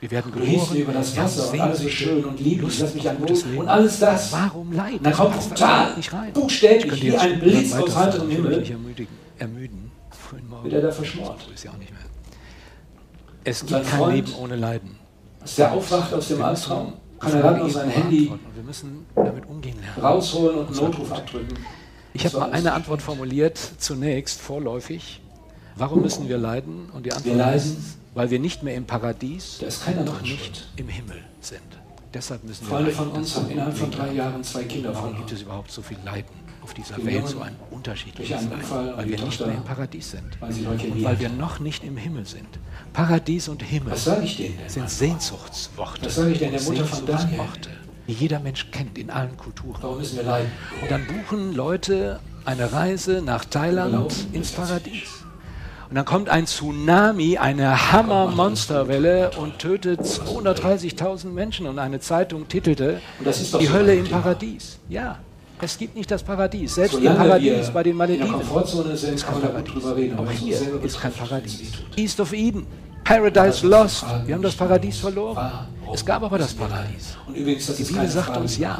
Wir 0.00 0.10
werden 0.10 0.32
geboren, 0.32 0.68
du 0.72 0.78
über 0.78 0.92
das 0.94 1.14
Wasser 1.18 1.52
und 1.52 1.60
alles 1.60 1.80
so 1.80 1.88
schön 1.90 2.24
und 2.24 2.40
lieblich, 2.40 2.78
lass 2.80 2.94
mich 2.94 3.10
an 3.10 3.18
und 3.18 3.68
alles 3.68 3.98
das. 3.98 4.32
Warum 4.32 4.72
leiden? 4.72 5.00
Dann 5.02 5.12
kommt 5.12 5.48
total, 5.50 5.94
buchstäblich, 6.32 7.02
wie 7.02 7.16
ein 7.16 7.38
Blitz 7.40 7.74
aus 7.74 7.94
heiterem 7.94 8.30
Himmel, 8.30 8.64
ermüden. 9.38 9.90
Wird 10.62 10.74
er 10.74 10.80
da 10.80 10.90
verschmort. 10.90 11.46
Ist 11.52 11.64
ja 11.64 11.72
auch 11.72 11.76
nicht 11.76 11.90
mehr. 11.90 12.00
Es 13.44 13.60
gibt 13.60 13.70
kein 13.70 13.84
Freund, 13.84 14.14
Leben 14.28 14.34
ohne 14.34 14.56
Leiden. 14.56 14.98
Als 15.40 15.56
der 15.56 15.72
aufwacht 15.72 16.12
aus 16.12 16.28
dem 16.28 16.42
Albtraum, 16.42 16.92
kann 17.18 17.32
er 17.32 17.42
dann 17.42 17.70
sein 17.70 17.88
Handy 17.88 18.30
wir 18.54 18.62
müssen 18.62 19.06
damit 19.14 19.46
umgehen 19.46 19.78
lernen. 19.80 20.02
rausholen 20.02 20.58
und 20.58 20.66
einen 20.68 20.76
Notruf 20.76 21.12
abdrücken. 21.12 21.56
Ich 22.12 22.24
habe 22.26 22.38
mal 22.38 22.52
eine 22.52 22.72
Antwort 22.72 23.02
formuliert, 23.02 23.58
zunächst 23.78 24.40
vorläufig. 24.40 25.20
Warum 25.76 26.02
müssen 26.02 26.28
wir 26.28 26.38
leiden? 26.38 26.90
Und 26.92 27.06
die 27.06 27.12
Antwort 27.12 27.36
wir 27.36 27.54
ist, 27.54 27.76
weil 28.14 28.30
wir 28.30 28.38
nicht 28.38 28.62
mehr 28.62 28.74
im 28.74 28.84
Paradies, 28.84 29.58
da 29.60 29.66
ist 29.66 29.84
keiner 29.84 30.02
noch 30.02 30.20
nicht 30.20 30.68
im 30.76 30.88
Himmel 30.88 31.18
sind. 31.40 31.60
Deshalb 32.12 32.42
müssen 32.44 32.66
wir 32.66 32.76
Freunde 32.76 32.90
von 32.90 33.08
uns 33.12 33.36
haben 33.36 33.50
innerhalb 33.50 33.76
von 33.76 33.90
drei 33.90 34.12
Jahren 34.12 34.42
zwei 34.42 34.64
Kinder 34.64 34.94
Warum 34.94 35.16
gibt 35.16 35.30
es 35.32 35.42
überhaupt 35.42 35.70
so 35.70 35.80
viel 35.80 35.98
Leiden? 36.04 36.49
Auf 36.70 36.74
dieser 36.74 37.04
Welt 37.04 37.26
so 37.26 37.40
ein 37.40 37.56
unterschiedliches 37.70 38.42
Leid, 38.42 38.96
weil 38.96 39.08
wir 39.08 39.20
nicht 39.24 39.40
mehr 39.40 39.56
im 39.56 39.64
Paradies 39.64 40.12
sind 40.12 40.38
und 40.40 41.04
weil 41.04 41.18
wir 41.18 41.28
noch 41.28 41.58
nicht 41.58 41.82
im 41.82 41.96
Himmel 41.96 42.26
sind. 42.26 42.46
Paradies 42.92 43.48
und 43.48 43.62
Himmel 43.62 43.96
sind 43.96 44.88
Sehnsuchtsworte, 44.90 46.06
Was 46.06 46.14
sage 46.14 46.30
ich 46.30 46.38
denn 46.38 46.52
der 46.52 46.62
Mutter 46.62 46.84
von 46.84 47.06
Daniel? 47.06 47.40
die 48.06 48.12
jeder 48.12 48.40
Mensch 48.40 48.70
kennt 48.72 48.98
in 48.98 49.10
allen 49.10 49.36
Kulturen. 49.36 49.78
Warum 49.82 49.98
müssen 49.98 50.16
wir 50.16 50.24
leiden? 50.24 50.50
Und 50.82 50.90
dann 50.90 51.06
buchen 51.06 51.54
Leute 51.54 52.18
eine 52.44 52.72
Reise 52.72 53.22
nach 53.24 53.44
Thailand 53.44 54.12
ins 54.32 54.50
Paradies. 54.50 55.24
Und 55.88 55.96
dann 55.96 56.04
kommt 56.04 56.28
ein 56.28 56.46
Tsunami, 56.46 57.38
eine 57.38 57.92
Hammer-Monsterwelle 57.92 59.32
und 59.38 59.58
tötet 59.58 60.00
230.000 60.00 61.26
Menschen. 61.26 61.66
Und 61.66 61.78
eine 61.78 62.00
Zeitung 62.00 62.48
titelte 62.48 63.00
Die 63.60 63.70
Hölle 63.70 63.94
im 63.94 64.08
Paradies. 64.08 64.78
Ja, 64.88 65.18
es 65.62 65.78
gibt 65.78 65.96
nicht 65.96 66.10
das 66.10 66.22
Paradies. 66.22 66.74
Selbst 66.74 66.92
Solange 66.92 67.16
im 67.16 67.22
Paradies 67.22 67.70
bei 67.70 67.82
den 67.82 67.96
Malediven 67.96 68.96
sind, 68.96 69.14
ist 69.14 69.26
kein 69.26 69.40
Paradies. 69.40 69.84
Reden, 69.96 70.18
Auch 70.18 70.30
hier 70.30 70.82
ist 70.82 71.00
kein 71.00 71.12
Paradies. 71.12 71.60
East 71.96 72.20
of 72.20 72.32
Eden, 72.32 72.66
Paradise 73.04 73.66
Lost. 73.66 74.04
Wir 74.26 74.34
haben 74.34 74.42
das 74.42 74.54
Paradies 74.54 74.98
verloren. 74.98 75.66
Es 75.92 76.04
gab 76.04 76.22
aber 76.22 76.38
das 76.38 76.54
Paradies. 76.54 77.16
Und 77.26 77.34
übrigens, 77.34 77.66
das 77.66 77.76
Die 77.76 77.84
Bibel 77.84 78.08
sagt 78.08 78.36
uns 78.36 78.58
ja. 78.58 78.78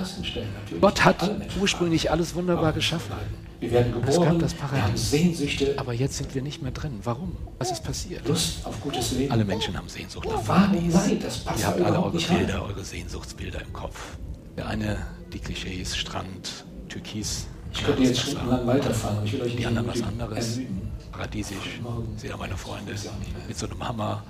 Gott 0.80 1.04
hat 1.04 1.30
ursprünglich 1.60 2.10
alles 2.10 2.34
wunderbar 2.34 2.72
geschaffen. 2.72 3.12
Wir 3.58 3.72
werden 3.72 3.92
geboren, 3.92 4.08
es 4.08 4.20
gab 4.20 4.38
das 4.38 4.54
Paradies. 4.54 5.10
Sehnsüchte. 5.10 5.74
Aber 5.76 5.92
jetzt 5.92 6.16
sind 6.16 6.34
wir 6.34 6.42
nicht 6.42 6.62
mehr 6.62 6.70
drin. 6.70 7.00
Warum? 7.04 7.36
Was 7.58 7.70
ist 7.72 7.84
passiert? 7.84 8.26
Lust 8.26 8.64
auf 8.64 8.80
gutes 8.80 9.12
Leben. 9.12 9.30
Alle 9.32 9.44
Menschen 9.44 9.76
haben 9.76 9.88
Sehnsucht 9.88 10.26
nach 10.26 10.44
Paradies. 10.44 10.94
Ihr 11.58 11.66
habt 11.66 11.80
alle 11.82 12.02
eure 12.02 12.18
Bilder, 12.18 12.64
eure 12.64 12.84
Sehnsuchtsbilder 12.84 13.60
im 13.60 13.72
Kopf. 13.72 14.16
Der 14.56 14.68
eine, 14.68 15.06
die 15.32 15.38
Klischees, 15.38 15.96
Strand, 15.96 16.64
Türkis. 16.90 17.46
Ich 17.72 17.84
könnte 17.84 18.02
jetzt 18.02 18.20
stundenlang 18.20 18.66
weiterfahren, 18.66 19.18
aber 19.18 19.26
ich 19.26 19.32
will 19.32 19.42
euch 19.42 19.56
Die 19.56 19.66
anderen 19.66 19.86
was 19.86 20.02
anderes. 20.02 20.58
Paradiesisch. 21.12 21.80
Seht 22.16 22.36
meine 22.38 22.56
Freunde 22.56 22.94
mit 23.48 23.58
so 23.58 23.66
einem 23.66 23.86
Hammer 23.86 24.22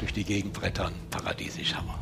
durch 0.00 0.12
die 0.12 0.24
Gegend 0.24 0.52
brettern. 0.52 0.92
Paradiesisch 1.10 1.74
Hammer. 1.74 1.98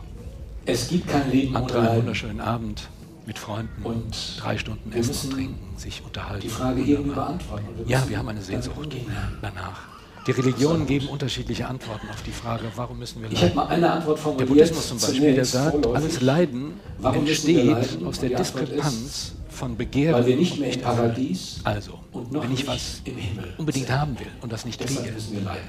Es 0.64 0.88
gibt 0.88 1.08
kein 1.08 1.30
Leben 1.30 1.56
Andere 1.56 1.78
ohne 1.78 1.88
einen 1.90 1.98
wunderschönen 1.98 2.40
Abend 2.40 2.88
mit 3.26 3.38
Freunden 3.38 3.82
und 3.82 4.40
drei 4.40 4.56
Stunden 4.56 4.92
essen 4.92 5.28
und 5.28 5.34
trinken, 5.34 5.76
sich 5.76 6.02
unterhalten. 6.04 6.42
Die 6.42 6.48
Frage 6.48 6.82
irgendwie 6.82 7.14
beantworten. 7.14 7.66
Wir 7.76 7.86
ja, 7.86 8.08
wir 8.08 8.18
haben 8.18 8.28
eine 8.28 8.42
Sehnsucht 8.42 8.96
danach. 9.42 9.80
Die 10.26 10.32
Religionen 10.32 10.86
geben 10.86 11.08
unterschiedliche 11.08 11.68
Antworten 11.68 12.08
auf 12.08 12.22
die 12.22 12.32
Frage, 12.32 12.64
warum 12.74 12.98
müssen 12.98 13.22
wir 13.22 13.28
leiden. 13.28 13.36
Ich 13.36 13.44
habe 13.44 13.54
mal 13.54 13.68
eine 13.68 13.90
Antwort 13.92 14.18
formuliert. 14.18 14.48
Der 14.48 14.54
Buddhismus 14.54 14.88
zum 14.88 14.98
Beispiel, 14.98 15.34
der 15.34 15.44
sagt, 15.44 15.86
alles 15.86 16.20
Leiden 16.20 16.74
entsteht 17.02 18.04
aus 18.04 18.20
der 18.20 18.30
Diskrepanz 18.30 19.32
von 19.56 19.76
Begehren. 19.76 20.14
Weil 20.14 20.26
wir 20.26 20.36
nicht 20.36 20.58
mehr 20.58 20.72
im 20.72 20.80
Paradies 20.80 21.60
also, 21.64 21.98
und 22.12 22.30
noch 22.30 22.42
wenn 22.44 22.52
ich 22.52 22.66
was 22.66 23.00
im 23.04 23.16
Himmel 23.16 23.54
unbedingt 23.56 23.86
sind. 23.86 23.98
haben 23.98 24.18
will 24.18 24.26
und 24.42 24.52
das 24.52 24.64
nicht 24.64 24.80
kriege, 24.80 25.12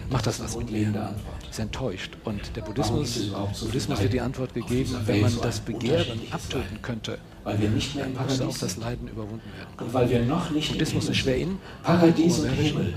macht 0.09 0.27
das 0.27 0.39
was 0.39 0.57
mit 0.57 0.71
mir. 0.71 1.13
Ist 1.49 1.59
enttäuscht. 1.59 2.17
Und 2.25 2.55
der 2.55 2.61
Buddhismus, 2.61 3.31
so 3.53 3.65
Buddhismus 3.65 4.01
wird 4.01 4.13
die 4.13 4.21
Antwort 4.21 4.53
gegeben, 4.53 4.95
wenn 5.05 5.21
man 5.21 5.33
das 5.41 5.59
Begehren 5.61 6.19
abtöten 6.31 6.81
könnte, 6.81 7.17
weil 7.47 7.61
wir 7.61 7.69
nicht 7.69 7.95
mehr 7.95 8.05
im 8.05 8.13
Paradies 8.13 8.41
auch 8.41 8.57
das 8.57 8.75
Leiden 8.75 9.07
überwunden 9.07 9.49
werden. 9.57 9.69
Und 9.79 9.93
weil 9.93 10.09
wir 10.09 10.21
noch 10.21 10.49
nicht 10.49 10.69
Buddhismus 10.73 11.07
im 11.07 11.13
Himmel 11.13 11.39
sind. 11.39 11.51
In, 11.51 11.59
Paradies 11.81 12.39
und 12.39 12.49
Himmel 12.49 12.93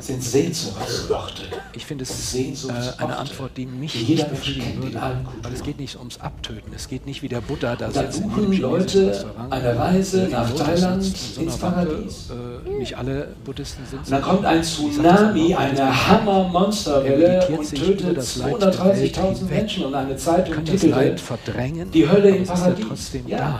sind 0.00 0.22
Sehnsuchtsworte. 0.24 1.42
Ich 1.72 1.86
finde 1.86 2.02
es 2.02 2.34
äh, 2.34 2.52
eine 2.98 3.16
Antwort, 3.16 3.56
die 3.56 3.66
mich 3.66 3.92
die 3.92 4.02
jeder 4.02 4.24
nicht 4.24 4.30
befriedigen 4.30 4.82
würde. 4.82 5.00
Weil 5.42 5.52
es 5.52 5.62
geht 5.62 5.78
nicht 5.78 5.96
ums 5.96 6.18
Abtöten. 6.20 6.72
Es 6.74 6.88
geht 6.88 7.06
nicht 7.06 7.22
wie 7.22 7.28
der 7.28 7.42
Buddha 7.42 7.76
da, 7.76 7.88
da 7.90 8.10
sitzt. 8.10 8.24
Leute 8.58 9.24
eine 9.50 9.78
Reise 9.78 10.26
nach 10.32 10.50
Thailand 10.52 11.14
in 11.36 11.42
ins 11.44 11.56
Paradies. 11.56 12.28
Äh, 12.66 12.70
nicht 12.70 12.98
alle 12.98 13.28
Buddhisten 13.44 13.86
sind 13.86 14.04
so. 14.04 14.10
Dann 14.10 14.22
kommt 14.22 14.44
ein 14.46 14.64
Tsunami, 14.64 15.54
eine 15.54 16.08
Hammer-Monsterwelle 16.08 17.46
und 17.46 17.72
tötet 17.72 18.18
230.000 18.18 19.44
Menschen 19.44 19.84
und 19.84 19.94
eine 19.94 20.16
Zeitung 20.16 20.64
titelt 20.64 21.22
die 21.94 22.08
Hölle 22.08 22.30
im 22.30 22.44
Paradies. 22.44 23.12
Ja. 23.28 23.59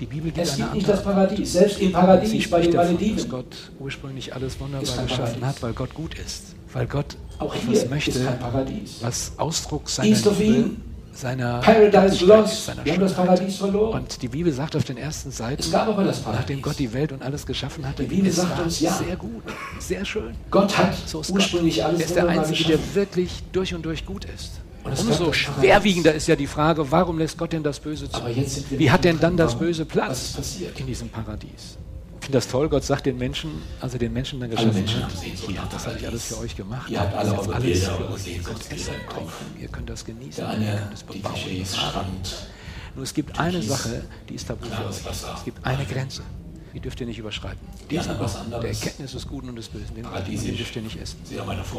Die 0.00 0.06
Bibel 0.06 0.32
gibt 0.32 0.46
es 0.46 0.56
gibt 0.56 0.74
nicht 0.74 0.88
das 0.88 1.02
Paradies. 1.02 1.52
Selbst 1.52 1.80
im 1.80 1.92
Paradies 1.92 2.50
bei 2.50 2.60
den 2.60 2.74
Malediven. 2.74 3.16
Dass 3.16 3.28
Gott 3.28 3.70
ursprünglich 3.78 4.34
alles 4.34 4.58
wunderbar 4.58 5.04
geschaffen 5.04 5.46
hat, 5.46 5.62
weil 5.62 5.72
Gott 5.72 5.94
gut 5.94 6.18
ist. 6.18 6.54
Weil 6.72 6.86
Gott 6.86 7.16
auch 7.38 7.54
etwas 7.54 7.88
möchte, 7.88 8.20
was 9.00 9.32
Ausdruck 9.36 9.88
seiner 9.88 10.08
East 10.08 10.26
Liebe, 10.38 10.70
seiner 11.12 11.60
Paradise 11.60 12.24
lost. 12.24 12.66
Seiner 12.66 12.84
Wir 12.84 12.94
haben 12.94 13.00
das 13.00 13.14
Paradies 13.14 13.56
verloren. 13.56 14.00
Und 14.02 14.22
die 14.22 14.28
Bibel 14.28 14.52
sagt 14.52 14.74
auf 14.74 14.84
den 14.84 14.96
ersten 14.96 15.30
Seiten, 15.30 15.70
nachdem 15.70 16.62
Gott 16.62 16.78
die 16.78 16.92
Welt 16.92 17.12
und 17.12 17.22
alles 17.22 17.46
geschaffen 17.46 17.86
hatte, 17.86 18.02
die 18.02 18.08
Bibel 18.08 18.28
es 18.28 18.36
sagt 18.36 18.60
uns, 18.60 18.80
ja. 18.80 18.92
sehr 18.92 19.14
gut, 19.16 19.44
sehr 19.78 20.04
schön. 20.04 20.34
Gott 20.50 20.76
hat 20.76 20.94
so 21.06 21.22
ursprünglich 21.30 21.76
Gott. 21.76 21.84
alles 21.84 22.00
Er 22.00 22.06
ist 22.06 22.16
der 22.16 22.28
Einzige, 22.28 22.56
geschaffen. 22.64 22.82
der 22.86 22.94
wirklich 22.96 23.42
durch 23.52 23.74
und 23.74 23.84
durch 23.84 24.04
gut 24.04 24.24
ist. 24.24 24.60
Und 24.84 24.98
umso 25.00 25.32
schwerwiegender 25.32 26.14
ist 26.14 26.26
ja 26.28 26.36
die 26.36 26.46
Frage, 26.46 26.90
warum 26.90 27.18
lässt 27.18 27.38
Gott 27.38 27.52
denn 27.52 27.62
das 27.62 27.80
Böse 27.80 28.10
zu? 28.10 28.20
Wie 28.70 28.90
hat 28.90 29.04
denn 29.04 29.18
dann 29.18 29.36
das 29.36 29.58
Böse 29.58 29.84
Platz 29.84 30.60
in 30.76 30.86
diesem 30.86 31.08
Paradies? 31.08 31.78
Ich 32.20 32.26
finde 32.26 32.38
das 32.38 32.48
toll, 32.48 32.70
Gott 32.70 32.84
sagt 32.84 33.04
den 33.04 33.18
Menschen, 33.18 33.50
also 33.82 33.98
den 33.98 34.12
Menschen 34.12 34.40
dann 34.40 34.48
geschaffen, 34.48 34.72
Menschen 34.72 35.02
haben 35.02 35.12
so 35.12 35.52
das 35.70 35.86
habe 35.86 35.98
ich 35.98 36.06
alles 36.06 36.24
für 36.24 36.38
euch 36.38 36.56
gemacht. 36.56 36.90
Ihr 36.90 36.98
habt 37.00 37.14
alle 37.14 37.32
eure 37.38 37.54
alles 37.54 37.80
Bilder, 37.80 38.00
eure 38.00 38.18
Sehnsucht, 38.18 38.72
essen, 38.72 38.94
trinken, 39.10 39.60
ihr 39.60 39.68
könnt 39.68 39.90
das 39.90 40.06
genießen, 40.06 40.42
eine, 40.42 40.64
ihr 40.64 40.72
könnt 40.72 40.94
es 40.94 41.02
bebauen. 41.02 41.66
Strand, 41.66 42.48
Nur 42.94 43.04
es 43.04 43.12
gibt 43.12 43.38
eine 43.38 43.60
Sache, 43.60 44.04
die 44.26 44.36
ist 44.36 44.48
tabu 44.48 44.64
für 44.64 44.86
euch. 44.86 45.02
Es 45.36 45.44
gibt 45.44 45.66
eine 45.66 45.84
Grenze 45.84 46.22
die 46.74 46.80
dürft 46.80 47.00
ihr 47.00 47.06
nicht 47.06 47.18
überschreiten. 47.18 47.60
Diesen 47.88 48.06
ja, 48.06 48.12
anderes. 48.12 48.36
der 48.50 48.70
Erkenntnis 48.70 49.12
des 49.12 49.28
Guten 49.28 49.48
und 49.48 49.56
des 49.56 49.68
Bösen, 49.68 49.94
den, 49.94 50.06
ah, 50.06 50.20
den 50.20 50.56
dürft 50.56 50.74
ihr 50.74 50.82
nicht 50.82 51.00
essen. 51.00 51.18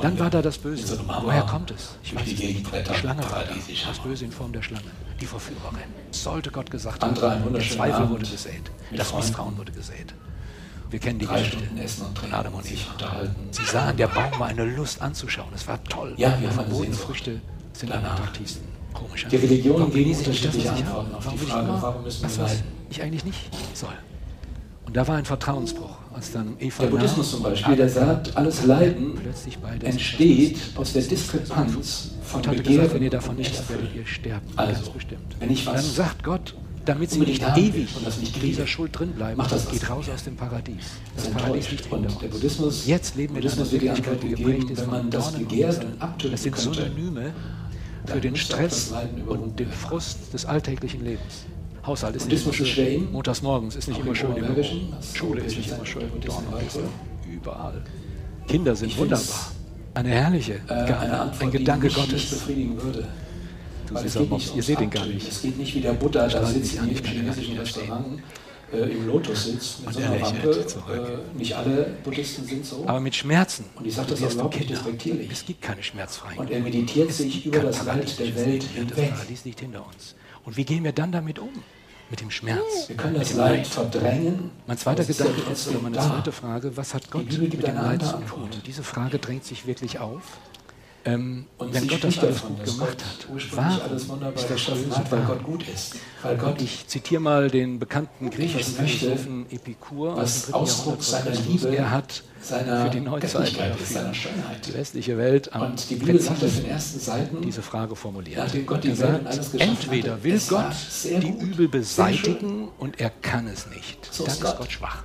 Dann 0.02 0.18
war 0.18 0.30
da 0.30 0.42
das 0.42 0.58
Böse. 0.58 0.98
Woher 1.22 1.42
kommt 1.44 1.72
es? 1.72 1.96
Ich 2.04 2.16
weiß 2.16 2.24
die, 2.24 2.36
Gegenbretter. 2.36 2.94
die 2.94 3.00
Schlange 3.00 3.24
war 3.24 3.44
da. 3.44 3.54
Das 3.88 4.00
Böse 4.00 4.26
in 4.26 4.32
Form 4.32 4.54
der 4.54 4.62
Schlange. 4.62 4.86
Die 5.20 5.26
Verführerin. 5.26 5.90
Sollte 6.12 6.50
Gott 6.50 6.72
gesagt 6.72 7.04
haben. 7.04 7.14
Der 7.14 7.62
Zweifel 7.62 7.94
Abend. 7.94 8.10
wurde 8.12 8.26
gesät. 8.26 8.72
Das 8.96 9.14
Misstrauen 9.14 9.58
wurde 9.58 9.74
gesät. 9.74 10.14
Wir 10.90 11.00
kennen 11.00 11.20
die 11.20 11.26
Drei 11.26 11.40
Geschichte 11.40 11.68
von 12.14 12.34
Adam 12.34 12.54
und 12.54 12.72
ich. 12.72 12.88
Sie 13.52 13.66
sahen, 13.66 13.98
der 13.98 14.08
Baum 14.08 14.40
war 14.40 14.48
eine 14.48 14.64
Lust 14.64 15.02
anzuschauen. 15.02 15.50
Es 15.54 15.68
war 15.68 15.84
toll. 15.84 16.14
Ja, 16.16 16.40
wir 16.40 16.50
verbotene 16.52 16.96
Früchte 16.96 17.42
sind 17.74 17.92
am 17.92 18.06
attraktivsten. 18.06 18.64
Komisch. 18.94 19.28
Die 19.30 19.36
Religionen 19.36 19.92
geben 19.92 20.16
unterschiedliche 20.16 20.72
Antworten 20.72 21.16
auf 21.16 21.28
die 21.28 21.38
Frage, 21.38 21.68
warum 21.68 22.04
müssen 22.04 22.30
wir 22.30 22.44
leiden? 22.46 22.64
Ich 22.90 23.02
eigentlich 23.02 23.26
nicht 23.26 23.52
soll. 23.74 23.90
Und 24.86 24.96
da 24.96 25.08
war 25.08 25.18
ein 25.18 25.26
Vertrauensbruch. 25.26 25.98
Als 26.14 26.32
dann 26.32 26.56
Eva 26.60 26.84
der 26.84 26.92
Buddhismus 26.92 27.32
zum 27.32 27.44
Beispiel, 27.44 27.76
der 27.76 27.90
sagt, 27.90 28.38
alles 28.38 28.66
Leiden 28.66 29.20
entsteht 29.82 30.58
aus 30.76 30.94
der 30.94 31.02
Diskrepanz 31.02 32.12
von 32.24 32.42
Gott 32.42 32.48
hatte 32.48 32.58
Begehren 32.58 32.78
gesagt, 32.78 32.96
wenn 32.96 33.04
ihr 33.04 33.10
davon 33.10 33.36
nicht 33.36 33.54
esst, 33.54 33.70
werdet 33.70 33.94
ihr 33.94 34.06
sterben. 34.06 34.46
Also, 34.56 34.92
bestimmt. 34.92 35.36
Wenn 35.40 35.52
ich 35.52 35.66
was 35.66 35.76
dann 35.76 35.92
sagt 35.92 36.24
Gott, 36.24 36.56
damit 36.86 37.12
sie 37.12 37.20
nicht 37.20 37.44
ewig 37.58 37.96
und 37.98 38.06
das 38.06 38.18
nicht 38.18 38.34
kriege, 38.34 38.48
dieser 38.48 38.68
Schuld 38.68 38.98
drin 38.98 39.12
bleiben, 39.14 39.38
macht 39.38 39.52
das 39.52 39.70
geht 39.70 39.90
raus 39.90 40.06
aus 40.08 40.24
dem 40.24 40.36
Paradies. 40.36 40.86
Das, 41.16 41.26
das 41.26 41.34
Paradies 41.34 41.72
liegt 41.72 41.92
in 41.92 42.02
der 42.04 42.10
Buddhismus. 42.28 42.86
Jetzt 42.86 43.16
leben 43.16 43.36
wir 43.36 43.44
in 43.44 43.52
einer 43.52 43.72
Wirklichkeit, 43.72 44.24
die 44.24 44.30
geprägt 44.30 44.70
ist 44.70 44.82
von 44.82 45.10
Dornen 45.10 45.46
und 45.46 46.34
Das 46.34 46.44
sind 46.44 46.58
Synonyme 46.58 47.34
für 48.06 48.22
den 48.22 48.36
Stress 48.36 48.94
und 49.26 49.60
den 49.60 49.72
Frust 49.72 50.34
des 50.34 50.46
alltäglichen 50.46 51.04
Lebens. 51.04 51.46
Haushalt 51.86 52.16
ist 52.16 52.24
Buddhismus 52.24 52.60
nicht 52.60 52.78
immer 52.78 52.88
schön. 52.88 53.12
Montags 53.12 53.42
morgens 53.42 53.76
ist 53.76 53.88
nicht 53.88 54.00
immer 54.00 54.16
schön. 54.16 54.36
Schule 55.14 55.42
ist 55.42 55.58
nicht 55.58 55.72
immer 55.72 55.86
schön. 55.86 56.10
Dornwald 56.26 56.66
überall. 57.32 57.84
Kinder 58.48 58.76
sind 58.76 58.98
wunderbar. 58.98 59.52
Eine 59.94 60.10
herrliche 60.10 60.56
äh, 60.56 60.68
Ghana, 60.68 61.32
ein 61.40 61.52
Gedanke 61.52 61.88
Gottes. 61.90 62.44
Du 63.88 63.98
siehst 63.98 64.18
aber, 64.18 64.40
ihr 64.56 64.64
seht 64.64 64.82
ihn 64.82 64.90
gar 64.90 65.06
nicht. 65.06 65.28
Es 65.28 65.42
geht 65.42 65.58
nicht 65.58 65.74
wie 65.76 65.82
der 65.82 65.94
Buddha 65.94 66.28
da 66.28 66.46
sitzt 66.46 66.74
in 66.74 66.80
einem 66.82 66.96
chinesischen 66.96 67.58
Restaurant 67.58 68.20
äh, 68.74 68.78
im 68.78 69.08
Lotus 69.08 69.46
sitzt 69.46 69.80
mit 69.80 69.88
und 69.88 69.94
so 69.94 70.00
einer 70.02 70.20
Lampe. 70.20 70.50
Äh, 70.50 71.38
nicht 71.38 71.56
alle 71.56 71.98
Buddhisten 72.04 72.46
sind 72.46 72.66
so. 72.66 72.84
Aber 72.88 73.00
mit 73.00 73.16
Schmerzen. 73.16 73.66
Und 73.76 73.86
ich 73.86 73.94
sage 73.94 74.10
das 74.10 74.24
auch 74.24 74.32
überhaupt 74.32 74.56
Kinder. 74.56 74.74
respektierlich. 74.74 75.32
Es 75.32 75.46
gibt 75.46 75.62
keine 75.62 75.84
schmerzfreien. 75.84 76.38
Und 76.38 76.50
er 76.50 76.60
meditiert 76.60 77.10
es 77.10 77.18
sich 77.18 77.46
über 77.46 77.60
das 77.60 77.84
Paradies 77.84 78.20
Leid 78.20 78.28
der 78.28 78.46
Welt 78.46 78.64
hinweg. 78.64 78.96
Das 78.96 79.10
Paradies 79.10 79.46
liegt 79.46 79.60
hinter 79.60 79.86
uns. 79.86 80.16
Und 80.46 80.58
wie 80.58 80.64
gehen 80.64 80.84
wir 80.84 80.92
dann 80.92 81.12
damit 81.12 81.40
um? 81.40 81.50
mit 82.10 82.22
dem 82.22 82.32
Schmerz. 82.32 82.88
Wir 82.88 82.96
können 82.96 83.16
das 83.16 83.34
Leid 83.34 83.58
Leid. 83.58 83.68
verdrängen. 83.68 84.52
Mein 84.68 84.78
zweiter 84.78 85.04
Gedanke 85.04 85.42
ist, 85.52 85.68
oder 85.68 85.80
meine 85.80 85.98
zweite 85.98 86.32
Frage, 86.32 86.78
was 86.78 86.94
hat 86.94 87.10
Gott 87.10 87.26
mit 87.26 87.54
dem 87.54 87.76
Leid 87.76 88.04
zu 88.04 88.14
tun? 88.14 88.44
Und 88.44 88.68
diese 88.68 88.84
Frage 88.84 89.20
drängt 89.20 89.44
sich 89.46 89.66
wirklich 89.66 90.00
auf. 90.00 90.22
Ähm, 91.08 91.46
und 91.60 91.72
wenn 91.72 91.88
Gott 91.88 92.04
das 92.04 92.18
alles 92.18 92.42
gut 92.42 92.66
gemacht 92.66 92.98
hat, 93.06 93.28
warum 93.52 94.34
ist 94.34 94.50
das 94.50 94.62
verwöhnt, 94.62 95.12
weil 95.12 95.22
Gott 95.26 95.44
gut 95.44 95.68
ist? 95.68 95.96
Weil 96.24 96.36
Gott 96.36 96.60
ich 96.60 96.88
zitiere 96.88 97.22
mal 97.22 97.50
den 97.52 97.78
bekannten 97.78 98.32
griechischen 98.32 98.74
Philosophen 98.74 99.46
Epikur 99.52 100.18
was 100.18 100.52
Ausdruck 100.52 101.04
seiner 101.04 101.36
Liebe, 101.36 101.76
er 101.76 101.92
hat 101.92 102.24
für 102.42 102.90
die 102.92 103.02
Neuzeit, 103.02 103.50
für 103.50 104.12
die 104.66 104.74
westliche 104.74 105.18
Welt 105.18 105.54
am 105.54 105.62
und 105.62 105.90
die 105.92 105.96
Bibel 105.96 106.20
hat 106.28 106.44
auf 106.44 106.56
den 106.56 106.66
ersten 106.66 107.00
Seiten, 107.00 107.42
diese 107.42 107.62
Frage 107.62 107.96
formuliert. 107.96 108.52
Gott 108.66 108.84
die 108.84 108.90
gesagt, 108.90 109.28
entweder 109.60 110.24
will 110.24 110.42
Gott 110.48 110.74
die 111.04 111.30
Übel 111.40 111.68
beseitigen 111.68 112.70
und 112.80 113.00
er 113.00 113.12
kann 113.12 113.48
es 113.48 113.68
nicht. 113.68 114.10
So 114.12 114.26
Dann 114.26 114.34
ist 114.34 114.42
Gott 114.42 114.72
schwach 114.72 115.04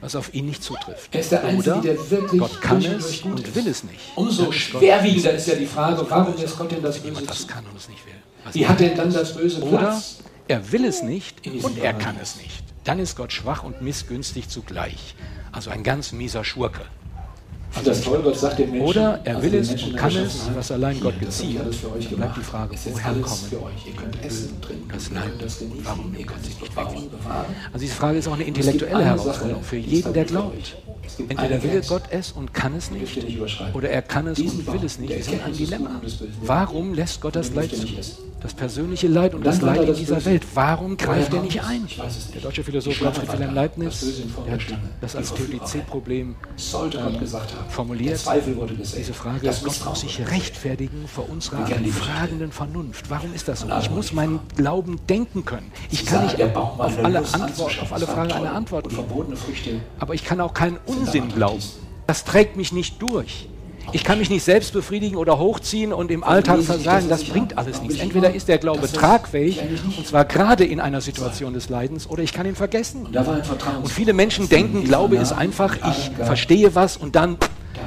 was 0.00 0.16
auf 0.16 0.32
ihn 0.34 0.46
nicht 0.46 0.62
zutrifft. 0.62 1.14
Er 1.14 1.20
ist 1.20 1.32
der 1.32 1.44
Einzige, 1.44 1.74
Oder 1.74 1.82
der 1.82 2.10
wirklich 2.10 2.40
Gott 2.40 2.60
kann 2.60 2.82
es 2.82 3.20
und 3.22 3.54
will 3.54 3.68
es 3.68 3.84
nicht. 3.84 4.00
Umso 4.14 4.44
ja, 4.46 4.52
schwerwiegender 4.52 5.32
ist 5.32 5.46
ja 5.46 5.54
die 5.54 5.66
Frage, 5.66 6.04
warum 6.08 6.36
lässt 6.36 6.58
Gott 6.58 6.70
denn 6.72 6.82
das 6.82 6.98
Böse 6.98 7.22
das 7.26 7.46
kann 7.46 7.64
und 7.66 7.76
es 7.76 7.88
nicht 7.88 8.04
will. 8.06 8.14
Was 8.44 8.54
Wie 8.54 8.66
hat 8.66 8.80
denn 8.80 8.96
dann 8.96 9.12
das 9.12 9.34
Böse 9.34 9.62
Oder 9.62 10.00
er 10.48 10.72
will 10.72 10.84
es 10.84 11.02
nicht 11.02 11.46
und 11.46 11.78
er 11.78 11.92
kann 11.92 12.16
es 12.20 12.36
nicht. 12.36 12.64
Dann 12.84 12.98
ist 12.98 13.16
Gott 13.16 13.32
schwach 13.32 13.62
und 13.62 13.82
missgünstig 13.82 14.48
zugleich. 14.48 15.14
Also 15.52 15.70
ein 15.70 15.82
ganz 15.82 16.12
mieser 16.12 16.44
Schurke. 16.44 16.82
Oder 18.80 19.20
er 19.24 19.42
will 19.42 19.54
es 19.54 19.70
und 19.70 19.96
kann 19.96 20.14
es, 20.16 20.50
was 20.54 20.72
allein 20.72 20.98
Gott 21.00 21.18
gezielt. 21.20 21.60
Dann 21.60 22.16
bleibt 22.16 22.36
die 22.36 22.40
Frage, 22.40 22.74
woher 22.92 23.12
kommen 23.12 23.44
das 24.90 25.10
Leid, 25.10 25.30
warum 25.84 26.14
ihr 26.18 26.26
könnt 26.26 26.44
sich 26.44 26.60
nicht 26.60 26.74
bewahren. 26.74 27.08
Also 27.72 27.82
diese 27.82 27.94
Frage 27.94 28.18
ist 28.18 28.26
auch 28.28 28.34
eine 28.34 28.44
intellektuelle 28.44 29.04
Herausforderung 29.04 29.62
für 29.62 29.76
jeden, 29.76 30.12
der 30.12 30.24
glaubt. 30.24 30.76
Entweder 31.28 31.62
will 31.62 31.82
Gott 31.86 32.04
es 32.10 32.32
und 32.32 32.54
kann 32.54 32.74
es 32.74 32.90
nicht, 32.90 33.24
oder 33.74 33.90
er 33.90 34.02
kann 34.02 34.26
es 34.26 34.38
und 34.38 34.72
will 34.72 34.84
es 34.84 34.98
nicht. 34.98 35.12
Das 35.12 35.26
ist 35.26 35.44
ein 35.44 35.52
Dilemma. 35.52 36.00
Warum 36.42 36.94
lässt 36.94 37.20
Gott 37.20 37.36
das 37.36 37.54
Leid 37.54 37.74
zu? 37.74 37.86
Das 38.40 38.54
persönliche 38.54 39.06
Leid 39.06 39.34
und 39.34 39.44
das 39.44 39.60
Leid 39.60 39.86
in 39.86 39.94
dieser 39.94 40.24
Welt. 40.24 40.46
Warum 40.54 40.96
greift 40.96 41.34
er 41.34 41.42
nicht 41.42 41.62
ein? 41.62 41.86
Der 42.34 42.40
deutsche 42.40 42.64
Philosoph 42.64 42.98
Gottfried 42.98 43.30
Wilhelm 43.30 43.54
Leibniz 43.54 44.22
hat 44.50 44.60
das 45.02 45.14
als 45.14 45.34
Theodizee-Problem 45.34 46.36
gesagt 47.18 47.54
haben 47.54 47.59
formuliert. 47.68 48.20
Diese 48.96 49.14
Frage, 49.14 49.46
das 49.46 49.62
muss 49.62 50.00
sich 50.00 50.20
rechtfertigen 50.28 51.06
vor 51.06 51.28
unserer 51.28 51.66
fragenden 51.66 52.52
Vernunft. 52.52 53.10
Warum 53.10 53.34
ist 53.34 53.48
das 53.48 53.60
so? 53.60 53.68
Ich 53.80 53.90
muss 53.90 54.12
meinen 54.12 54.40
Glauben 54.56 54.98
denken 55.08 55.44
können. 55.44 55.70
Ich 55.90 56.06
kann 56.06 56.24
nicht 56.24 56.42
auf 56.42 56.80
alle, 56.80 57.18
Antwort, 57.18 57.82
auf 57.82 57.92
alle 57.92 58.06
Fragen 58.06 58.32
eine 58.32 58.50
Antwort 58.50 58.88
geben. 58.88 59.04
Aber 59.98 60.14
ich 60.14 60.24
kann 60.24 60.40
auch 60.40 60.54
keinen 60.54 60.78
Unsinn 60.86 61.28
glauben. 61.28 61.62
Das 62.06 62.24
trägt 62.24 62.56
mich 62.56 62.72
nicht 62.72 63.00
durch 63.00 63.48
ich 63.92 64.04
kann 64.04 64.18
mich 64.18 64.30
nicht 64.30 64.44
selbst 64.44 64.72
befriedigen 64.72 65.16
oder 65.16 65.38
hochziehen 65.38 65.92
und 65.92 66.10
im 66.10 66.24
Alltag 66.24 66.62
versagen, 66.62 67.08
das 67.08 67.24
bringt 67.24 67.58
alles 67.58 67.82
nichts. 67.82 68.00
Entweder 68.00 68.34
ist 68.34 68.48
der 68.48 68.58
Glaube 68.58 68.90
tragfähig, 68.90 69.60
und 69.96 70.06
zwar 70.06 70.24
gerade 70.24 70.64
in 70.64 70.80
einer 70.80 71.00
Situation 71.00 71.54
des 71.54 71.68
Leidens, 71.68 72.08
oder 72.08 72.22
ich 72.22 72.32
kann 72.32 72.46
ihn 72.46 72.56
vergessen. 72.56 73.06
Und 73.06 73.90
viele 73.90 74.12
Menschen 74.12 74.48
denken, 74.48 74.84
Glaube 74.84 75.16
ist 75.16 75.32
einfach, 75.32 75.76
ich 75.90 76.10
verstehe 76.24 76.74
was 76.74 76.96
und 76.96 77.16
dann 77.16 77.36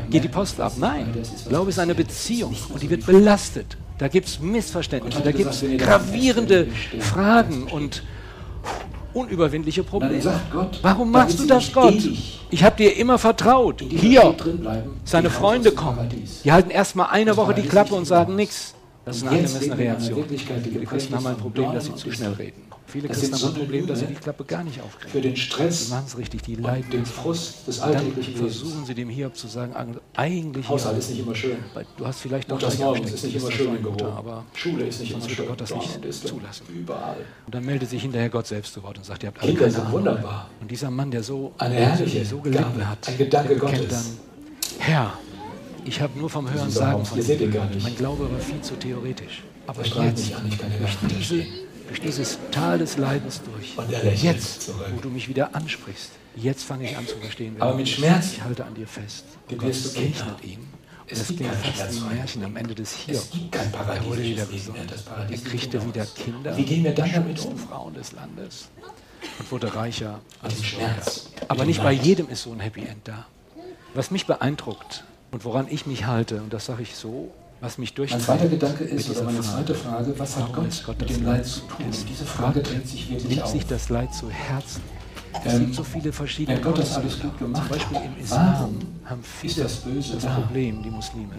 geht 0.10 0.24
die 0.24 0.29
Post 0.29 0.60
ab. 0.60 0.74
Nein, 0.77 1.07
Glaube 1.48 1.69
ist 1.69 1.79
eine 1.79 1.95
Beziehung 1.95 2.55
und 2.69 2.81
die 2.81 2.89
wird 2.89 3.05
belastet. 3.05 3.77
Da 3.98 4.07
gibt 4.07 4.27
es 4.27 4.39
Missverständnisse, 4.39 5.22
da 5.22 5.31
gibt 5.31 5.51
es 5.51 5.63
gravierende 5.77 6.67
Fragen 7.00 7.63
und 7.63 8.03
unüberwindliche 9.13 9.84
Probleme. 9.84 10.22
Sagt 10.22 10.51
Gott, 10.51 10.79
Warum 10.82 11.12
machst 11.12 11.39
du 11.39 11.46
das, 11.46 11.72
Gott? 11.72 11.98
Ich 12.50 12.63
habe 12.63 12.75
dir 12.75 12.96
immer 12.98 13.17
vertraut. 13.17 13.82
Hier, 13.82 14.36
seine 15.03 15.29
Freunde 15.29 15.72
kommen. 15.72 16.10
Die 16.43 16.51
halten 16.51 16.70
erstmal 16.70 17.08
eine 17.12 17.32
das 17.32 17.38
Woche 17.38 17.53
die 17.53 17.63
Klappe 17.63 17.96
und 17.96 18.05
sagen 18.05 18.36
nichts. 18.36 18.75
Das 19.05 19.17
ist 19.17 19.24
eine 19.24 19.32
angemessene 19.32 19.77
Reaktion. 19.77 20.25
Die 20.29 20.86
Christen 20.86 21.15
haben 21.15 21.27
ein 21.27 21.38
Problem, 21.38 21.74
dass 21.74 21.86
sie 21.86 21.96
zu 21.96 22.12
schnell 22.12 22.34
reden. 22.34 22.72
Viele 22.93 23.07
das 23.07 23.21
Christen 23.21 23.33
haben 23.33 23.41
das 23.41 23.53
so 23.53 23.59
Problem, 23.59 23.88
dass 23.88 24.00
sie 24.01 24.05
die 24.05 24.13
ne? 24.13 24.19
Klappe 24.19 24.45
gar 24.45 24.63
nicht 24.63 24.79
aufkriegen. 24.79 25.12
Für 25.12 25.21
den 25.21 25.35
Stress. 25.35 25.85
Die 25.85 25.91
machen 25.93 26.03
es 26.05 26.15
richtig, 26.15 26.43
die 26.43 26.53
leiden. 26.53 26.91
den 26.91 27.07
Frust 27.07 27.67
des 27.67 27.79
alltäglichen 27.79 28.35
versuchen 28.35 28.85
sie 28.85 28.93
dem 28.93 29.09
Hiob 29.09 29.35
zu 29.35 29.47
sagen, 29.47 29.97
eigentlich. 30.15 30.69
Haushalt 30.69 31.00
ist 31.00 31.09
nicht 31.09 31.21
immer 31.21 31.33
schön. 31.33 31.57
du 31.97 32.05
hast 32.05 32.19
vielleicht 32.19 32.50
noch 32.50 32.59
das 32.59 32.77
Morgen 32.77 33.03
ist 33.03 33.23
nicht 33.23 33.35
immer 33.35 33.51
schön 33.51 33.77
in 33.77 34.05
aber 34.05 34.45
Schule 34.53 34.85
ist 34.85 35.00
nicht 35.00 35.12
immer 35.12 35.27
schön. 35.27 35.47
Gott 35.47 35.62
das 35.62 35.73
nicht 35.73 36.13
zulassen. 36.13 36.67
Überall. 36.71 37.17
Und 37.47 37.55
dann 37.55 37.65
meldet 37.65 37.89
sich 37.89 38.03
hinterher 38.03 38.29
Gott 38.29 38.45
selbst 38.45 38.73
zu 38.75 38.83
Wort 38.83 39.00
und 39.00 39.05
sagt, 39.05 39.23
ihr 39.23 39.27
habt 39.29 39.41
alle 39.41 39.55
Kinder 39.55 39.91
wunderbar. 39.91 40.51
Und 40.62 40.69
dieser 40.69 40.91
Mann, 40.91 41.09
der 41.09 41.23
so, 41.23 41.51
eine 41.57 41.97
so 42.25 42.41
gelitten 42.41 42.88
hat, 42.88 43.07
ein 43.07 43.17
Gedanke 43.17 43.57
Gottes. 43.57 43.88
dann, 43.89 44.05
Herr, 44.77 45.13
ich 45.83 46.00
habe 46.00 46.19
nur 46.19 46.29
vom 46.29 46.47
Hören 46.47 46.69
sagen 46.69 47.03
von 47.03 47.17
Ihr 47.17 47.23
seht 47.23 47.41
ihn 47.41 47.51
gar 47.51 47.65
nicht. 47.65 47.81
Mein 47.81 47.95
Glaube 47.95 48.31
war 48.31 48.39
viel 48.39 48.62
zu 48.62 48.75
theoretisch. 48.75 49.41
Aber 49.65 49.83
jetzt, 49.83 50.43
nicht 50.43 50.62
diese 51.09 51.43
durch 51.93 52.01
dieses 52.01 52.39
Tal 52.50 52.79
des 52.79 52.97
Leidens 52.97 53.41
durch. 53.43 53.77
Und 53.77 53.93
er 53.93 54.03
lächelt 54.03 54.35
jetzt, 54.35 54.63
zurück. 54.63 54.88
wo 54.95 55.00
du 55.00 55.09
mich 55.09 55.27
wieder 55.27 55.53
ansprichst, 55.53 56.09
jetzt 56.35 56.63
fange 56.63 56.89
ich 56.89 56.97
an 56.97 57.05
zu 57.05 57.17
verstehen. 57.17 57.55
Aber 57.59 57.75
mit 57.75 57.88
Schmerz. 57.88 58.33
Ich 58.33 58.43
halte 58.43 58.65
an 58.65 58.73
dir 58.73 58.88
fest. 58.88 59.25
Du 59.47 59.62
wirst 59.62 59.93
segnet 59.93 60.43
ihn. 60.43 60.67
Es 61.05 61.19
das 61.19 61.27
ging 61.27 61.45
fast 61.45 61.93
wie 61.93 62.00
ein 62.00 62.15
Märchen 62.15 62.43
am 62.45 62.55
Ende 62.55 62.73
des 62.73 62.93
Hier. 62.93 63.13
Es 63.13 63.29
gibt 63.29 63.51
kein 63.51 63.71
Paradies. 63.71 64.01
Er 64.01 64.09
wurde 64.09 64.23
wieder 64.23 64.45
gesund. 64.47 64.77
Er 65.29 65.38
kriegte 65.38 65.85
wieder 65.85 66.05
Kinder. 66.07 66.57
Wie 66.57 66.65
gehen 66.65 66.83
wir 66.83 66.95
dann 66.95 67.12
damit 67.12 67.45
um? 67.45 67.55
Frauen 67.57 67.93
des 67.93 68.12
Landes. 68.13 68.69
Und 69.38 69.51
wurde 69.51 69.75
reicher 69.75 70.19
als 70.41 70.63
Schmerz. 70.63 71.29
Aber 71.47 71.63
nicht 71.65 71.83
bei 71.83 71.91
jedem 71.91 72.27
ist 72.29 72.41
so 72.41 72.53
ein 72.53 72.59
Happy 72.59 72.81
End 72.81 73.07
da. 73.07 73.27
Was 73.93 74.09
mich 74.09 74.25
beeindruckt 74.25 75.03
und 75.29 75.45
woran 75.45 75.67
ich 75.69 75.85
mich 75.85 76.07
halte, 76.07 76.41
und 76.41 76.51
das 76.51 76.65
sage 76.65 76.81
ich 76.81 76.95
so 76.95 77.31
was 77.63 77.77
mich 77.77 77.93
durch. 77.93 78.12
Mein 78.12 78.20
zweiter 78.20 78.48
Gedanke 78.48 78.84
ist, 78.84 79.10
oder 79.10 79.24
meine 79.24 79.41
zweite 79.41 79.74
Frage, 79.74 80.13
was 80.17 80.36
hat 80.36 80.53
Gott, 80.53 80.84
Gott 80.86 81.00
mit 81.00 81.10
dem 81.10 81.24
Leid 81.24 81.46
zu 81.46 81.62
tun? 81.62 81.89
Ist. 81.89 82.08
Diese 82.10 82.25
Frage 82.25 82.62
dreht 82.62 82.88
sich 82.88 83.10
wirklich 83.10 83.29
Nimmt 83.29 83.43
auf. 83.43 83.51
sich 83.51 83.65
das 83.65 83.89
Leid 83.89 84.13
zu 84.13 84.29
Herzen? 84.29 84.82
Es 85.46 85.53
ähm, 85.53 85.60
gibt 85.62 85.75
so 85.75 85.84
viele 85.84 86.12
verschiedene 86.12 86.58
Wenn 86.58 86.63
Gott 86.63 86.77
das 86.77 86.96
alles 86.96 87.20
gut 87.20 87.39
gemacht 87.39 87.63
Zum 87.63 87.77
Beispiel 87.77 87.98
haben 89.05 89.24
viele 89.24 89.63
das, 89.63 89.77
Böse 89.77 90.13
das 90.15 90.25
Problem, 90.25 90.84
die 90.84 90.89
Muslime, 90.89 91.36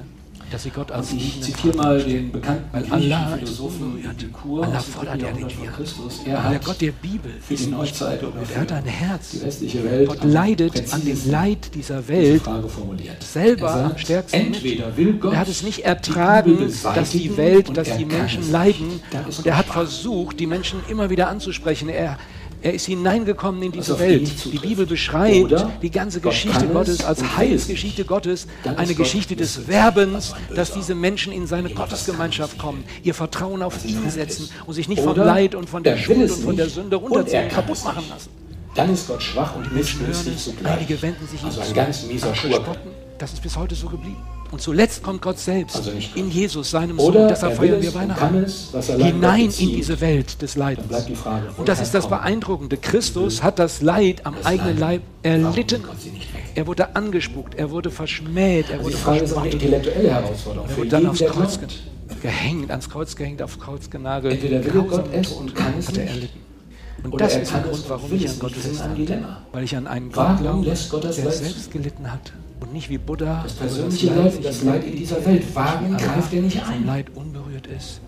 dass 0.54 0.62
sie 0.62 0.70
Gott 0.70 0.92
als 0.92 1.11
Und 1.11 1.20
ich 1.20 1.42
zitiere 1.42 1.76
mal 1.76 2.00
den 2.00 2.30
bekannten 2.30 2.70
griechischen 2.73 3.38
Philosophen 3.38 4.04
Epikur 4.04 4.64
Allah 4.64 4.78
fordert 4.78 5.14
also 5.14 5.26
ja 5.26 5.32
den 5.32 5.73
Christus. 5.73 6.20
Er 6.25 6.44
hat 6.44 6.52
der 6.52 6.58
Gott 6.61 6.80
der 6.80 6.92
Bibel 6.92 7.32
für 7.40 7.54
die 7.56 7.66
Neuzeit 7.66 8.23
und 8.23 8.34
er 8.54 8.61
hat 8.61 8.73
ein 8.73 8.84
Herz. 8.84 9.37
Gott 10.06 10.23
leidet 10.23 10.94
an 10.94 11.04
dem 11.04 11.18
Leid 11.28 11.75
dieser 11.75 12.06
Welt 12.06 12.42
selber 13.20 13.68
sagt, 13.68 13.92
am 13.92 13.99
stärksten. 13.99 14.37
Entweder 14.37 14.96
will 14.96 15.14
Gott 15.14 15.32
er 15.32 15.40
hat 15.40 15.49
es 15.49 15.64
nicht 15.64 15.84
ertragen, 15.84 16.56
die 16.56 16.94
dass 16.94 17.11
die 17.11 17.37
Welt, 17.37 17.76
dass 17.76 17.96
die 17.96 18.04
Menschen 18.04 18.52
leiden. 18.52 19.00
Und 19.37 19.46
er 19.46 19.56
hat 19.58 19.66
versucht, 19.66 20.38
die 20.38 20.46
Menschen 20.46 20.78
immer 20.88 21.11
wieder 21.11 21.28
anzusprechen. 21.28 21.88
Er 21.88 22.16
er 22.64 22.73
ist 22.73 22.87
hineingekommen 22.87 23.62
in 23.62 23.73
diese 23.73 23.99
Welt. 23.99 24.33
Die 24.50 24.59
Bibel 24.59 24.87
beschreibt 24.87 25.54
die 25.83 25.90
ganze 25.90 26.23
Geschichte 26.23 26.66
Gottes 26.66 27.04
als 27.04 27.37
Heilsgeschichte 27.37 28.06
Gottes, 28.06 28.47
eine 28.64 28.94
Geschichte 28.94 29.37
des 29.37 29.68
Werbens, 29.68 30.33
dass 30.54 30.73
diese 30.73 30.94
Menschen 30.94 31.30
in 31.30 31.47
seine 31.47 31.68
Gottesgemeinschaft 31.68 32.56
kommen, 32.56 32.83
ihr 33.02 33.12
Vertrauen 33.12 33.62
auf 33.62 33.85
ihn 33.85 34.09
setzen 34.09 34.49
und 34.64 34.73
sich 34.73 34.88
nicht 34.88 35.02
vom 35.02 35.14
Leid 35.14 35.54
und 35.54 35.68
von 35.68 35.83
der 35.83 35.99
Schuld 35.99 36.30
und 36.30 36.43
von 36.43 36.56
der 36.56 36.71
Sünde 36.71 36.97
runterziehen, 36.97 37.50
kaputt 37.50 37.84
machen 37.84 38.04
lassen. 38.08 38.30
Dann 38.75 38.95
ist 38.95 39.08
Gott 39.08 39.23
schwach 39.23 39.56
und 39.56 39.71
missgünstig 39.75 40.38
zugleich. 40.38 40.78
Einige 40.78 41.02
wenden 41.02 41.28
sich 41.28 41.45
also 41.45 41.60
ein 41.60 41.75
ganz 41.75 42.04
mieser 42.04 42.34
Schurken. 42.34 42.76
Das 43.19 43.34
ist 43.34 43.43
bis 43.43 43.58
heute 43.58 43.75
so 43.75 43.88
geblieben. 43.88 44.23
Und 44.54 44.60
zuletzt 44.60 45.02
kommt 45.02 45.21
Gott 45.21 45.40
selbst 45.40 45.75
also 45.78 45.90
in 46.14 46.30
Jesus, 46.30 46.71
seinem 46.71 46.97
Sohn. 46.97 47.06
Oder 47.06 47.26
deshalb 47.26 47.56
feiern 47.56 47.82
wir 47.82 47.93
Weihnachten. 47.93 48.45
Es, 48.45 48.71
hinein 48.86 49.50
in 49.58 49.71
diese 49.71 50.00
Welt 50.00 50.40
des 50.40 50.54
Leidens. 50.54 50.86
Frage, 51.17 51.49
und 51.56 51.69
das 51.69 51.80
ist 51.80 51.93
das 51.93 52.08
Beeindruckende. 52.08 52.76
Christus 52.76 53.43
hat 53.43 53.58
das 53.58 53.82
Leid 53.82 54.25
am 54.25 54.36
das 54.36 54.47
eigenen 54.47 54.78
Leib 54.78 55.02
erlitten. 55.25 55.82
Er 56.54 56.69
wurde 56.69 56.95
angespuckt, 56.95 57.56
er 57.56 57.73
wurde 57.73 57.90
verschmäht, 57.90 58.67
er 58.71 58.78
also 58.78 58.84
wurde 58.84 58.97
verspottet. 58.97 59.54
intellektuelle 59.54 60.10
Herausforderung. 60.12 60.69
Er 60.69 60.76
wurde 60.76 60.88
dann 60.88 61.06
aufs 61.08 61.19
Kreuz 61.19 61.58
ge 61.58 61.69
gehängt, 62.23 62.71
ans 62.71 62.88
Kreuz 62.88 63.17
gehängt, 63.17 63.43
aufs 63.43 63.58
Kreuz 63.58 63.90
genagelt. 63.90 64.34
Entweder 64.34 64.64
will 64.64 64.82
Gott 64.82 65.06
es 65.12 65.32
und 65.32 65.52
kann 65.52 65.75
es 65.80 65.88
hat 65.88 65.97
er 65.97 66.06
erlitten. 66.06 66.38
Und 67.02 67.21
das 67.21 67.34
ist 67.34 67.52
der 67.52 67.60
Grund, 67.62 67.84
warum 67.88 68.14
ich 68.14 68.28
an 68.28 68.38
Gott 68.38 68.52
festhalte, 68.52 69.19
weil 69.50 69.64
ich 69.64 69.76
an 69.76 69.88
einen 69.88 70.12
Gott 70.12 70.38
glaube, 70.38 70.64
der 70.64 71.12
selbst 71.12 71.73
gelitten 71.73 72.12
hat 72.12 72.32
und 72.60 72.73
nicht 72.73 72.88
wie 72.88 72.99
Buddha 72.99 73.43
das 73.43 73.54
persönliche 73.54 74.06
das 74.08 74.17
Leid, 74.17 74.34
Leid, 74.34 74.45
das 74.45 74.62
Leid 74.62 74.84
in 74.84 74.97
dieser 74.97 75.25
Welt 75.26 75.45
Warum 75.54 75.97
greift 75.97 76.32
er 76.32 76.43
nicht 76.43 76.62
ein. 76.62 76.86
Leid 76.86 77.06
unberührt 77.14 77.67
ist, 77.67 78.00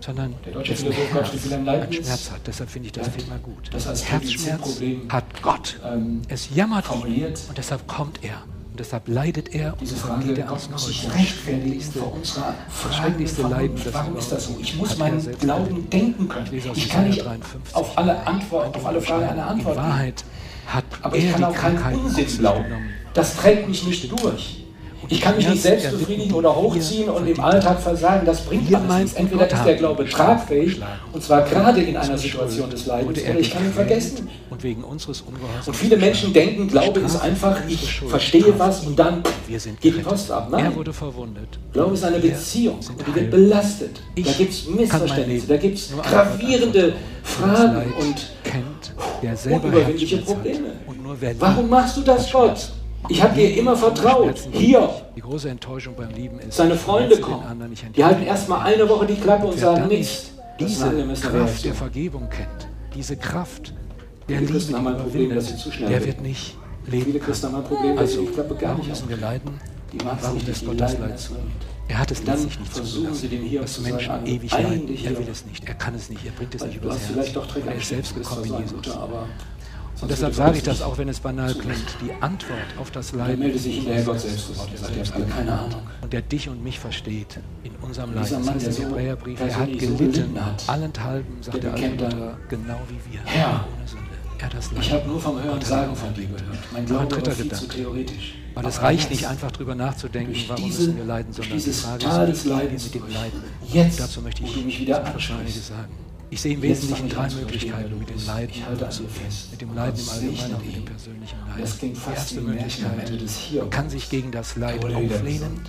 sondern 0.00 0.34
der 0.44 0.52
deutsche 0.52 0.76
Philosoph 0.76 1.12
Gott 1.12 1.28
viel 1.28 1.40
Schmerz 2.02 2.30
hat. 2.30 2.40
Deshalb 2.46 2.70
finde 2.70 2.86
ich 2.86 2.92
das 2.92 3.10
Thema 3.10 3.38
gut. 3.38 3.70
Das 3.72 3.86
als 3.86 4.04
Herzschmerz 4.04 4.80
hat 5.08 5.24
Gott. 5.42 5.80
Ähm, 5.84 6.22
es 6.28 6.54
jammert 6.54 6.86
formuliert. 6.86 7.38
Ihn, 7.38 7.48
und 7.48 7.58
deshalb 7.58 7.86
kommt 7.88 8.22
er. 8.22 8.42
Und 8.70 8.78
deshalb 8.78 9.08
leidet 9.08 9.52
er 9.52 9.72
und 9.72 9.80
diese 9.80 9.96
Frage, 9.96 10.26
geht 10.26 10.38
er 10.38 10.46
ans 10.46 10.68
Kreuz. 10.68 11.02
Das 11.92 12.96
schrecklichste 12.96 13.42
Leiden, 13.42 13.76
Warum 13.92 14.16
ist 14.16 14.30
das 14.30 14.46
so? 14.46 14.56
Ich 14.60 14.76
muss 14.76 14.96
meinen 14.96 15.20
Glauben 15.38 15.90
denken 15.90 16.28
können. 16.28 16.48
Ich, 16.52 16.88
kann 16.88 17.08
nicht 17.08 17.24
auf 17.72 17.98
alle 17.98 18.24
Antworten, 18.26 18.76
auf 18.76 18.86
alle 18.86 19.00
Fragen 19.00 19.24
eine 19.24 19.44
Antwort 19.44 19.76
geben 19.76 20.14
hat 20.74 20.84
aber 21.02 21.16
ich 21.16 21.32
kann 21.32 21.44
auch 21.44 21.54
keinen 21.54 21.96
Unsinn 21.96 22.26
glauben. 22.38 22.64
Das 23.14 23.36
trägt 23.36 23.68
mich 23.68 23.84
nicht 23.84 24.10
durch. 24.10 24.60
Ich 25.08 25.20
kann 25.20 25.36
mich 25.36 25.48
nicht 25.48 25.62
selbst 25.62 25.90
befriedigen 25.90 26.32
oder 26.34 26.54
hochziehen 26.54 27.08
und 27.08 27.26
im 27.26 27.40
Alltag 27.40 27.80
versagen. 27.80 28.24
Das 28.24 28.42
bringt 28.42 28.72
alles 28.72 28.98
nichts. 28.98 29.12
Entweder 29.14 29.50
ist 29.50 29.64
der 29.64 29.74
Glaube 29.74 30.08
tragfähig, 30.08 30.80
und 31.12 31.22
zwar 31.22 31.42
gerade 31.42 31.82
in 31.82 31.96
einer 31.96 32.16
Situation 32.16 32.70
des 32.70 32.86
Leidens, 32.86 33.18
oder 33.18 33.38
ich 33.38 33.50
kann 33.50 33.64
ihn 33.64 33.72
vergessen. 33.72 34.28
Und, 34.50 35.76
viele 35.76 35.96
Menschen 35.96 36.32
denken, 36.32 36.68
Glaube 36.68 37.00
ist 37.00 37.16
einfach, 37.16 37.56
ich 37.66 38.00
verstehe 38.00 38.54
was 38.58 38.86
und 38.86 38.98
dann 38.98 39.22
geht 39.80 39.96
die 39.96 40.00
Post 40.00 40.30
ab. 40.30 40.48
Nein, 40.50 40.72
Glaube 41.72 41.94
ist 41.94 42.04
eine 42.04 42.18
Beziehung 42.18 42.76
und 42.76 43.06
die 43.06 43.14
wird 43.14 43.30
belastet. 43.30 44.02
Da 44.16 44.32
gibt 44.32 44.52
es 44.52 44.68
Missverständnisse, 44.68 45.46
da 45.46 45.56
gibt 45.56 45.78
es 45.78 45.92
gravierende 46.02 46.94
Fragen 47.22 47.92
und 47.98 48.16
kennt, 48.50 48.94
der 49.22 49.36
selber 49.36 49.64
Unüberwindliche 49.64 50.18
Probleme. 50.18 50.72
Warum 51.38 51.68
machst 51.68 51.96
du 51.96 52.02
das, 52.02 52.30
Gott? 52.30 52.72
Ich 53.08 53.22
habe 53.22 53.34
dir 53.34 53.56
immer 53.56 53.76
vertraut. 53.76 54.48
Hier. 54.52 54.88
Die 55.16 55.20
große 55.20 55.48
Enttäuschung 55.48 55.94
beim 55.96 56.10
Lieben 56.10 56.38
ist, 56.38 56.56
seine 56.56 56.76
Freunde 56.76 57.18
kommen. 57.18 57.42
Die 57.96 58.04
halten 58.04 58.22
erstmal 58.22 58.66
eine 58.66 58.88
Woche 58.88 59.06
die 59.06 59.16
Klappe 59.16 59.46
und 59.46 59.58
sagen 59.58 59.88
nichts. 59.88 60.32
Diese 60.58 60.90
Kraft 61.14 61.64
der 61.64 61.74
Vergebung 61.74 62.28
kennt, 62.28 62.68
diese 62.94 63.16
Kraft 63.16 63.72
der 64.28 64.40
Viele 64.40 64.58
Liebe, 64.58 64.66
die 64.66 64.72
überwindet, 64.72 65.88
der 65.88 66.04
wird 66.04 66.20
nicht 66.20 66.56
leben. 66.86 67.04
Viele 67.06 67.18
Christen 67.18 67.46
haben 67.46 67.56
ein 67.56 67.64
Problem, 67.64 67.96
dass 67.96 68.10
also, 68.10 68.28
warum 68.60 68.86
müssen 68.86 69.08
wir 69.08 69.16
leiden? 69.16 69.58
Die 69.92 69.98
warum 70.04 70.36
ist 70.46 70.66
Gott 70.66 70.80
das 70.80 70.98
Leid 70.98 71.18
zu? 71.18 71.32
Er 71.90 71.98
hat 71.98 72.10
es 72.12 72.22
letztlich 72.22 72.60
nicht 72.60 72.72
zugelassen, 72.72 73.60
dass 73.60 73.80
Menschen 73.80 74.26
ewig 74.26 74.52
leiden. 74.52 74.88
Er 75.04 75.18
will 75.18 75.28
es 75.28 75.44
nicht, 75.44 75.64
er 75.66 75.74
kann 75.74 75.94
es 75.96 76.08
nicht, 76.08 76.24
er 76.24 76.30
bringt 76.30 76.54
es 76.54 76.64
nicht 76.64 76.76
übers 76.76 77.00
Herz. 77.08 77.36
Und 77.36 77.66
er 77.66 77.74
ist 77.74 77.88
selbst 77.88 78.14
gekommen 78.14 78.44
in 78.44 78.58
Jesus. 78.60 78.96
Und 80.00 80.10
deshalb 80.10 80.34
sage 80.34 80.56
ich 80.56 80.62
das, 80.62 80.82
auch 80.82 80.98
wenn 80.98 81.08
es 81.08 81.18
banal 81.18 81.52
klingt. 81.52 81.96
Die 82.00 82.12
Antwort 82.22 82.58
auf 82.78 82.92
das 82.92 83.12
Leiden 83.12 83.42
ist 83.42 83.66
Gott 84.06 84.20
selbst. 84.20 84.50
Und 86.00 86.12
der 86.12 86.22
dich 86.22 86.48
und 86.48 86.62
mich 86.62 86.78
versteht 86.78 87.40
in 87.64 87.72
unserem 87.82 88.14
Leiden. 88.14 88.46
Das 88.46 88.54
heißt 88.54 88.78
im 88.78 88.86
Hebräerbrief, 88.86 89.40
er 89.40 89.58
hat 89.58 89.76
gelitten, 89.76 90.38
allenthalben, 90.68 91.42
sagt 91.42 91.64
der 91.64 91.74
Alter, 91.74 92.38
genau 92.48 92.80
wie 92.88 93.12
wir, 93.12 93.20
ohne 93.20 93.88
Sünde 93.88 94.09
er 94.42 94.50
das 94.50 94.72
nicht. 94.72 94.86
Ich 94.86 94.92
habe 94.92 95.06
nur 95.06 95.20
vom 95.20 95.42
Hören 95.42 95.60
sagen 95.62 95.94
von 95.94 96.14
dir 96.14 96.26
gehört. 96.26 96.42
Mein 96.72 96.86
Glaube 96.86 97.02
mein 97.02 97.08
dritter 97.22 97.34
Gedanke. 97.42 97.68
theoretisch. 97.68 98.34
Weil 98.54 98.66
es 98.66 98.82
reicht 98.82 99.10
nicht, 99.10 99.26
einfach 99.26 99.50
darüber 99.52 99.74
nachzudenken, 99.74 100.34
warum 100.48 100.66
müssen 100.66 100.96
wir 100.96 101.04
leiden, 101.04 101.32
sondern 101.32 101.58
die 101.58 101.72
Frage 101.72 102.04
Tal 102.04 102.28
ist, 102.28 102.44
wie 102.44 102.48
gehen 102.48 102.72
mit 102.72 102.94
dem 102.94 103.08
Leiden? 103.08 103.42
Jetzt, 103.72 104.00
dazu 104.00 104.22
möchte 104.22 104.42
ich 104.42 104.64
mich 104.64 104.80
wieder 104.80 105.04
Wahrscheinlich 105.04 105.60
sagen. 105.60 105.92
Ich 106.32 106.40
sehe 106.40 106.54
im 106.54 106.62
Wesentlichen 106.62 107.08
drei 107.08 107.28
Möglichkeiten 107.28 107.98
mit 107.98 108.08
dem 108.08 108.26
Leiden. 108.26 108.52
Ich 108.54 108.64
halte 108.64 108.86
an 108.86 108.92
fest. 108.92 109.50
Mit 109.50 109.60
dem 109.60 109.74
Leiden 109.74 110.00
im 110.00 110.08
Allgemeinen 110.08 110.54
und 110.54 110.66
mit 110.66 110.76
dem 110.76 110.84
persönlichen 110.84 111.38
Leiden. 111.48 111.60
Das 111.60 111.78
klingt 111.78 111.98
fast 111.98 112.30
Die 112.30 112.36
erste 112.36 112.40
Möglichkeit, 112.40 113.52
man 113.54 113.70
kann 113.70 113.90
sich 113.90 114.08
gegen 114.10 114.30
das 114.30 114.56
Leiden 114.56 114.94
auflehnen. 114.94 115.60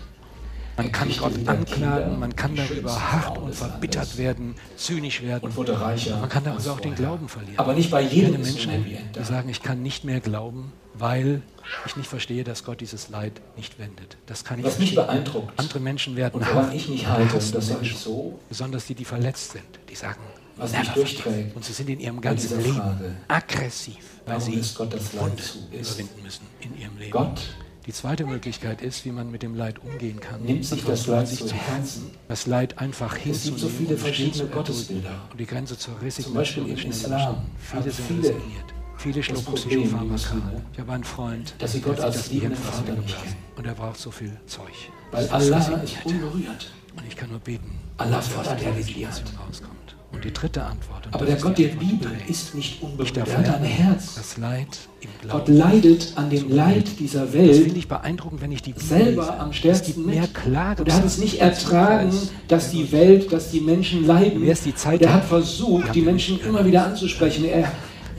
Man 0.77 0.91
kann 0.91 1.11
Gott 1.17 1.33
anklagen, 1.47 2.19
man 2.19 2.35
kann 2.35 2.55
darüber 2.55 3.11
hart 3.11 3.37
und 3.37 3.53
verbittert 3.53 4.17
werden, 4.17 4.55
zynisch 4.77 5.21
werden. 5.21 5.45
Und 5.45 5.55
wurde 5.55 5.79
reicher. 5.79 6.17
Man 6.17 6.29
kann 6.29 6.43
darüber 6.43 6.71
auch 6.71 6.79
den 6.79 6.95
Glauben 6.95 7.27
verlieren. 7.27 7.59
Aber 7.59 7.73
nicht 7.73 7.91
bei 7.91 8.01
jedem 8.01 8.41
Menschen, 8.41 8.85
die 8.85 9.23
sagen, 9.23 9.49
ich 9.49 9.61
kann 9.61 9.81
nicht 9.81 10.03
mehr 10.03 10.19
glauben, 10.19 10.71
weil 10.93 11.41
ich 11.85 11.95
nicht 11.95 12.07
verstehe, 12.07 12.43
dass 12.43 12.63
Gott 12.63 12.81
dieses 12.81 13.09
Leid 13.09 13.41
nicht 13.57 13.79
wendet. 13.79 14.17
Das 14.25 14.43
kann 14.43 14.59
ich 14.59 14.65
Was 14.65 14.79
mich 14.79 14.95
beeindruckt. 14.95 15.53
Andere 15.57 15.79
Menschen 15.79 16.15
werden 16.15 16.35
und 16.35 16.53
hart. 16.53 16.73
Ich 16.73 16.87
nicht 16.87 17.07
halte, 17.07 17.33
das 17.33 17.69
Menschen, 17.69 17.97
so. 17.97 18.39
Besonders 18.49 18.85
die, 18.85 18.95
die 18.95 19.05
verletzt 19.05 19.51
sind, 19.51 19.63
die 19.89 19.95
sagen, 19.95 20.19
was 20.57 20.71
mich 20.73 20.89
durchträgt. 20.89 21.55
Und 21.55 21.65
sie 21.65 21.73
sind 21.73 21.89
in 21.89 21.99
ihrem 21.99 22.21
ganzen 22.21 22.61
Leben 22.61 22.81
aggressiv, 23.27 23.97
weil 24.25 24.41
sie 24.41 24.61
Gott 24.75 24.93
das 24.93 25.13
Leid 25.13 25.41
überwinden 25.71 26.23
müssen 26.23 26.45
in 26.59 26.77
ihrem 26.77 26.97
Leben. 26.97 27.11
Gott 27.11 27.41
die 27.85 27.93
zweite 27.93 28.25
Möglichkeit 28.25 28.81
ist, 28.81 29.05
wie 29.05 29.11
man 29.11 29.31
mit 29.31 29.41
dem 29.41 29.55
Leid 29.55 29.79
umgehen 29.83 30.19
kann. 30.19 30.43
Nimmt 30.43 30.65
sich 30.65 30.83
das 30.83 31.07
Leid 31.07 31.27
sich 31.27 31.39
zu 31.39 31.53
Herzen. 31.53 32.11
Das 32.27 32.45
Leid 32.45 32.77
einfach 32.77 33.15
hinzunehmen. 33.15 33.37
Es 33.37 33.43
gibt 33.45 33.59
so 33.59 33.67
viele 33.69 33.97
verschiedene 33.97 34.45
Gottesbilder. 34.45 35.21
Und 35.31 35.39
die 35.39 35.45
Grenze 35.45 35.77
zur 35.77 35.99
Resignation 36.01 36.23
Zum 36.23 36.33
Beispiel 36.67 36.85
im 36.85 36.91
Islam. 36.91 37.37
Viele 37.57 37.91
sind 37.91 38.07
viele, 38.07 38.19
resigniert. 38.19 38.65
Viele 38.97 39.23
schlucken 39.23 39.55
Psychopharmaka. 39.55 40.35
Ich 40.73 40.79
habe 40.79 40.91
einen 40.91 41.03
Freund, 41.03 41.55
dass 41.57 41.71
sie 41.71 41.81
Gott 41.81 41.99
als 41.99 42.17
das 42.17 42.31
liebenden 42.31 42.57
Vater 42.57 42.93
nicht 42.93 43.19
kennen. 43.19 43.35
Und 43.55 43.65
er 43.65 43.73
braucht 43.73 43.99
so 43.99 44.11
viel 44.11 44.37
Zeug. 44.45 44.73
Weil 45.11 45.27
Allah 45.29 45.57
ist 45.57 46.05
unberührt. 46.05 46.71
Und 46.95 47.07
ich 47.07 47.15
kann 47.15 47.29
nur 47.29 47.39
beten. 47.39 47.79
Allah 47.97 48.21
fordert 48.21 48.61
die 48.61 49.03
rauskommt. 49.05 49.80
Und 50.11 50.25
die 50.25 50.33
dritte 50.33 50.63
Antwort. 50.63 51.07
Aber 51.11 51.25
der 51.25 51.37
Gott 51.37 51.57
der 51.57 51.69
Bibel 51.69 52.11
ist 52.27 52.53
nicht 52.53 52.81
unberührt. 52.81 53.15
Er 53.15 53.37
hat 53.37 53.49
ein 53.49 53.63
Herz. 53.63 54.15
Das 54.15 54.37
Leid 54.37 54.67
im 54.99 55.09
Glauben. 55.21 55.45
Gott 55.45 55.47
leidet 55.47 56.13
an 56.15 56.29
dem 56.29 56.49
Leid 56.49 56.99
dieser 56.99 57.31
Welt. 57.33 57.49
Das 57.49 57.57
finde 57.59 57.77
ich 57.77 57.87
beeindruckend, 57.87 58.41
wenn 58.41 58.51
ich 58.51 58.61
die 58.61 58.73
Bibel 58.73 58.87
selber 58.87 59.21
lese. 59.23 59.39
am 59.39 59.53
stärksten 59.53 60.05
mehr 60.05 60.27
Klage. 60.27 60.83
Und 60.83 60.89
er 60.89 60.95
hat 60.95 61.05
es 61.05 61.17
nicht 61.17 61.39
ertragen, 61.39 62.11
dass 62.47 62.71
die 62.71 62.91
Welt, 62.91 63.31
dass 63.31 63.51
die 63.51 63.61
Menschen 63.61 64.05
leiden. 64.05 64.41
Wer 64.41 64.53
ist 64.53 64.65
die 64.65 64.75
Zeit? 64.75 65.01
Er 65.01 65.13
hat 65.13 65.25
versucht, 65.25 65.95
die 65.95 66.01
Menschen 66.01 66.39
immer 66.41 66.65
wieder 66.65 66.85
anzusprechen. 66.85 67.45
Er 67.45 67.71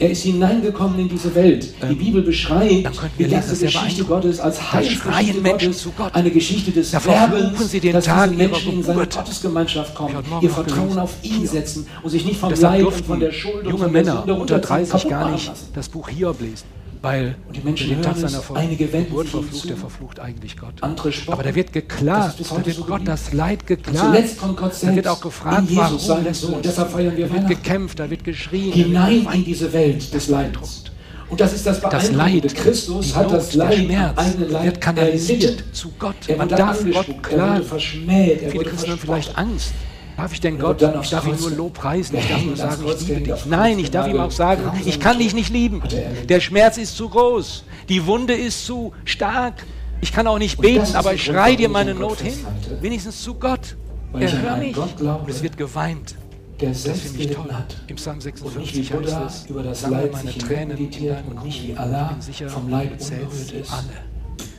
er 0.03 0.11
ist 0.11 0.23
hineingekommen 0.23 0.99
in 0.99 1.09
diese 1.09 1.33
Welt. 1.35 1.75
Die 1.81 1.93
ähm, 1.93 1.99
Bibel 1.99 2.23
beschreibt 2.23 2.89
die 3.19 3.29
ganze 3.29 3.57
Geschichte 3.65 4.05
Gottes 4.05 4.41
als 4.41 4.73
Heilsgeschichte 4.73 5.41
Menschen 5.41 5.73
zu 5.73 5.93
Gott. 5.93 6.13
Eine 6.15 6.31
Geschichte 6.31 6.73
des 6.73 6.93
Werbens, 6.93 7.71
sie 7.71 7.79
den 7.79 7.93
dass 7.93 8.05
Tag 8.05 8.31
diese 8.31 8.43
Menschen 8.43 8.73
in 8.73 8.83
seine 8.83 9.07
Gottesgemeinschaft 9.07 9.95
kommen, 9.95 10.17
ihr 10.41 10.51
Vertrauen 10.51 10.99
auf 10.99 11.15
ihn 11.23 11.47
setzen 11.47 11.87
und 12.03 12.11
sich 12.11 12.25
nicht 12.25 12.41
vom 12.41 12.53
Leid 12.53 12.83
und 12.83 13.07
von 13.07 13.21
der 13.21 13.31
Schuld 13.31 13.65
junge 13.65 13.73
und 13.75 13.79
von 13.79 13.93
Männer 13.93 14.41
unter 14.41 14.59
30 14.59 15.09
gar 15.09 15.31
nicht 15.31 15.53
das 15.75 15.89
Buch 15.89 16.09
Hiob 16.09 16.41
lesen. 16.41 16.82
Weil 17.03 17.35
und 17.49 17.57
die 17.57 17.61
Menschen 17.63 17.89
den 17.89 18.01
Tag 18.01 18.17
seiner 18.17 18.41
Ver 18.41 18.55
einige 18.57 18.87
Geburt 18.87 19.29
verflucht, 19.29 19.69
der 19.69 19.77
verflucht 19.77 20.21
eigentlich 20.21 20.57
Gott. 20.57 20.75
Andere 20.83 21.13
Aber 21.27 21.43
da 21.43 21.53
wird 21.53 21.73
geklagt, 21.73 22.37
da 22.49 22.65
wird 22.65 22.87
Gott 22.87 23.03
das 23.05 23.33
Leid 23.33 23.67
geklagt. 23.67 23.99
Zuletzt 23.99 24.39
kommt 24.39 24.57
Gott 24.57 24.75
selbst 24.75 24.93
da 24.93 24.97
wird 24.97 25.09
auch 25.09 25.21
gefragt, 25.21 25.67
warum 25.71 26.25
lässt 26.25 26.45
du 26.45 26.57
Deshalb 26.63 26.91
feiern 26.93 27.17
wir 27.17 27.27
da 27.27 27.35
wird 27.35 27.49
gekämpft, 27.49 27.99
da 27.99 28.09
wird 28.09 28.23
geschrien. 28.23 28.73
Hinein 28.73 29.27
in 29.33 29.45
diese 29.45 29.73
Welt 29.73 30.15
des 30.15 30.29
Leidens. 30.29 30.85
Und 31.29 31.41
das 31.41 31.55
ist 31.55 31.67
das 31.67 31.81
Das 31.81 32.13
Leid, 32.13 32.55
Christus 32.55 33.17
hat 33.17 33.33
das 33.33 33.55
Leid, 33.55 33.79
Schmerz, 33.79 34.37
Leid 34.49 34.65
wird 34.65 34.81
kanalisiert 34.81 35.65
zu 35.73 35.91
Gott. 35.99 36.15
Er 36.29 36.37
Man 36.37 36.49
darf 36.49 36.85
Gott 36.93 37.23
klagen. 37.23 37.65
Verschmäht, 37.65 38.51
Viele 38.51 38.65
Christen 38.65 38.91
haben 38.93 38.99
vielleicht 38.99 39.37
Angst. 39.37 39.73
Darf 40.23 40.35
ich 40.35 40.41
denn 40.41 40.57
Gott, 40.57 40.81
ich 40.81 41.11
darf 41.11 41.27
ihn 41.27 41.35
nur 41.35 41.51
Lob 41.51 41.75
preisen, 41.75 42.17
ich 42.17 42.29
darf 42.29 42.45
nur 42.45 42.57
sagen, 42.57 42.85
ich 42.87 43.09
liebe 43.09 43.21
dich. 43.23 43.45
Nein, 43.47 43.81
ich 43.81 43.91
darf 43.91 44.07
ihm 44.07 44.21
auch 44.21 44.31
sagen, 44.31 44.63
ich 44.85 45.01
kann 45.01 45.19
dich 45.19 45.35
nicht 45.35 45.51
lieben. 45.51 45.83
Der 46.29 46.39
Schmerz 46.39 46.79
ist 46.79 46.97
zu 46.97 47.09
groß, 47.09 47.65
die 47.89 48.07
Wunde 48.07 48.35
ist 48.35 48.65
zu 48.65 48.93
stark. 49.05 49.67
Ich 50.01 50.13
kann 50.13 50.29
auch 50.29 50.39
nicht 50.39 50.61
beten, 50.61 50.95
aber 50.95 51.15
ich 51.15 51.25
schreie 51.25 51.57
dir 51.57 51.69
meine 51.69 51.93
Not 51.93 52.21
hin, 52.21 52.35
wenigstens 52.81 53.21
zu 53.21 53.35
Gott. 53.35 53.77
Er 54.17 54.43
hört 54.43 54.59
mich. 54.61 54.77
Und 54.77 55.29
es 55.29 55.43
wird 55.43 55.57
geweint. 55.57 56.15
der 56.61 56.73
selbst 56.73 57.17
gelitten 57.17 57.59
hat. 57.59 57.75
Im 57.89 57.97
Psalm 57.97 58.21
56 58.21 58.45
und 58.45 58.63
nicht 58.63 58.93
wie 58.93 58.97
Buddha 58.97 59.29
über 59.49 59.65
das 59.65 59.89
Leid 59.89 60.17
sich 60.19 60.39
Tränen 60.39 60.69
meditiert 60.69 61.25
und 61.29 61.45
nicht 61.45 61.67
wie 61.67 61.77
Allah 61.77 62.17
vom 62.47 62.69
Leid 62.69 62.93
unberührt 62.93 63.53
ist. 63.61 63.73
Alle. 63.73 63.83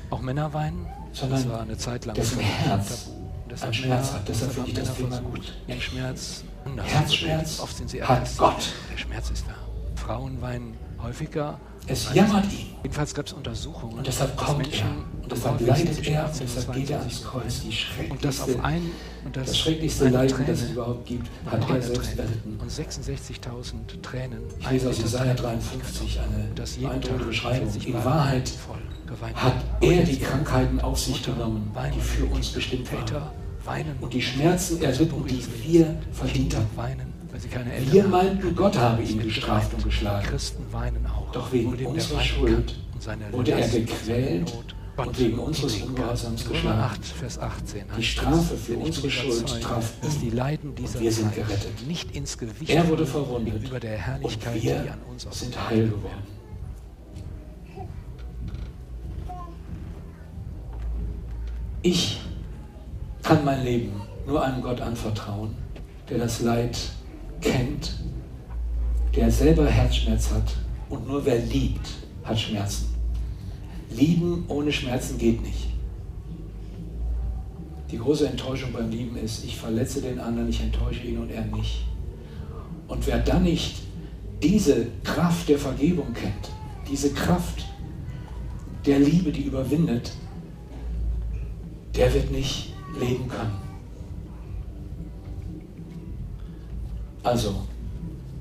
Auch 0.09 0.19
Männer 0.19 0.53
weinen, 0.53 0.85
sondern 1.13 1.41
das 1.41 1.49
war 1.49 1.61
eine 1.61 1.77
Zeit 1.77 2.03
lang 2.03 2.15
dessen 2.15 2.41
Herz 2.41 3.12
ein 3.61 3.73
Schmerz 3.73 4.13
hat. 4.13 4.27
Deshalb 4.27 4.53
finde 4.53 4.69
ich 4.69 4.75
das 4.75 4.95
Thema 4.95 5.19
gut. 5.19 5.53
Ihren 5.67 5.81
Schmerz 5.81 6.43
Herzschmerz 6.83 7.59
Oft 7.59 7.77
sind 7.77 7.89
sie 7.89 8.03
hat 8.03 8.29
Gott. 8.37 8.73
Der 8.91 8.97
Schmerz 8.97 9.29
ist 9.29 9.45
da. 9.47 9.55
Frauen 10.01 10.41
weinen 10.41 10.75
häufiger. 11.01 11.59
Es 11.85 12.13
jammert 12.13 12.45
ihn. 12.45 12.67
Jedenfalls 12.81 13.13
gab 13.13 13.25
es 13.25 13.33
Untersuchungen. 13.33 13.97
Und 13.97 14.07
deshalb 14.07 14.37
kommt 14.37 14.73
er. 14.73 14.85
Und 15.21 15.31
deshalb 15.31 15.59
leidet 15.59 16.07
er. 16.07 16.25
Und 16.25 16.39
deshalb 16.39 16.73
geht 16.73 16.89
er 16.89 16.99
ans 16.99 17.23
Kreuz. 17.23 17.61
Die 17.61 18.09
und 18.09 18.23
das 18.23 18.41
auf 18.41 18.63
ein, 18.63 18.91
und 19.25 19.35
das, 19.35 19.47
das 19.47 19.59
schrecklichste 19.59 20.07
Leiden, 20.07 20.45
das 20.47 20.61
es 20.61 20.71
überhaupt 20.71 21.05
gibt, 21.05 21.29
hat 21.45 21.69
er 21.69 21.81
selbst 21.81 22.17
erlitten. 22.17 22.57
Und 22.61 22.71
66.000 22.71 24.01
Tränen. 24.01 24.39
Ich 24.59 24.69
lese 24.69 24.89
aus 24.89 24.97
Jesaja 24.99 25.33
53 25.33 26.19
eine 26.19 26.89
eindeutige 26.89 27.25
Beschreibung. 27.25 27.69
In 27.85 28.05
Wahrheit 28.05 28.53
hat 29.35 29.53
er 29.81 30.03
die 30.03 30.19
Krankheiten 30.19 30.79
auf 30.79 30.99
sich 30.99 31.21
genommen, 31.21 31.69
die 31.93 31.99
für 31.99 32.25
uns 32.25 32.49
bestimmt 32.49 32.91
waren. 32.93 33.29
Und 34.01 34.13
die 34.13 34.21
Schmerzen 34.21 34.81
erlitten, 34.81 35.25
die 35.27 35.43
wir 35.63 35.95
verdient 36.11 36.55
haben. 36.55 36.67
Wir 37.91 38.03
meinten, 38.07 38.55
Gott 38.55 38.77
habe 38.77 39.01
ihn 39.03 39.19
gestraft 39.21 39.73
und 39.73 39.83
geschlagen. 39.83 40.27
Doch 41.31 41.51
wegen 41.51 41.85
unserer 41.85 42.21
Schuld 42.21 42.75
wurde 43.31 43.51
er 43.51 43.67
gequält 43.67 44.53
und 44.95 45.19
wegen 45.19 45.39
unseres 45.39 45.81
Ungehorsams 45.81 46.47
geschlagen. 46.47 47.01
Die 47.97 48.03
Strafe 48.03 48.55
für 48.55 48.77
unsere 48.77 49.09
Schuld 49.09 49.61
traf 49.61 49.93
ihn 50.21 50.37
und 50.63 50.99
wir 51.01 51.11
sind 51.11 51.33
gerettet. 51.33 51.87
Nicht 51.87 52.15
ins 52.15 52.37
Gewicht 52.37 52.69
er 52.69 52.87
wurde 52.87 53.05
verwundet 53.05 53.63
über 53.63 53.79
der 53.79 53.97
Herrlichkeit, 53.97 54.55
und 54.55 54.63
wir 54.63 54.75
die 54.83 54.89
an 54.89 54.99
uns 55.09 55.25
sind 55.39 55.69
heil 55.69 55.87
geworden. 55.87 56.21
Ich 61.81 62.21
kann 63.23 63.43
mein 63.45 63.63
Leben 63.63 63.93
nur 64.27 64.43
einem 64.43 64.61
Gott 64.61 64.81
anvertrauen, 64.81 65.55
der 66.09 66.19
das 66.19 66.41
Leid 66.41 66.77
kennt, 67.41 67.95
der 69.15 69.31
selber 69.31 69.65
Herzschmerz 69.65 70.31
hat 70.31 70.57
und 70.89 71.07
nur 71.07 71.25
wer 71.25 71.39
liebt, 71.39 71.87
hat 72.23 72.39
Schmerzen. 72.39 72.93
Lieben 73.89 74.43
ohne 74.47 74.71
Schmerzen 74.71 75.17
geht 75.17 75.41
nicht. 75.41 75.69
Die 77.91 77.97
große 77.97 78.27
Enttäuschung 78.27 78.73
beim 78.73 78.89
Lieben 78.89 79.15
ist, 79.17 79.45
ich 79.45 79.55
verletze 79.55 80.01
den 80.01 80.19
anderen, 80.19 80.49
ich 80.49 80.61
enttäusche 80.61 81.03
ihn 81.03 81.19
und 81.19 81.29
er 81.29 81.45
mich. 81.45 81.85
Und 82.87 83.05
wer 83.07 83.19
dann 83.19 83.43
nicht 83.43 83.83
diese 84.41 84.87
Kraft 85.03 85.47
der 85.47 85.59
Vergebung 85.59 86.11
kennt, 86.13 86.49
diese 86.89 87.13
Kraft 87.13 87.65
der 88.85 88.99
Liebe, 88.99 89.31
die 89.31 89.43
überwindet, 89.43 90.11
der 91.95 92.13
wird 92.13 92.31
nicht 92.31 92.72
leben 92.99 93.27
können. 93.27 93.57
Also, 97.23 97.55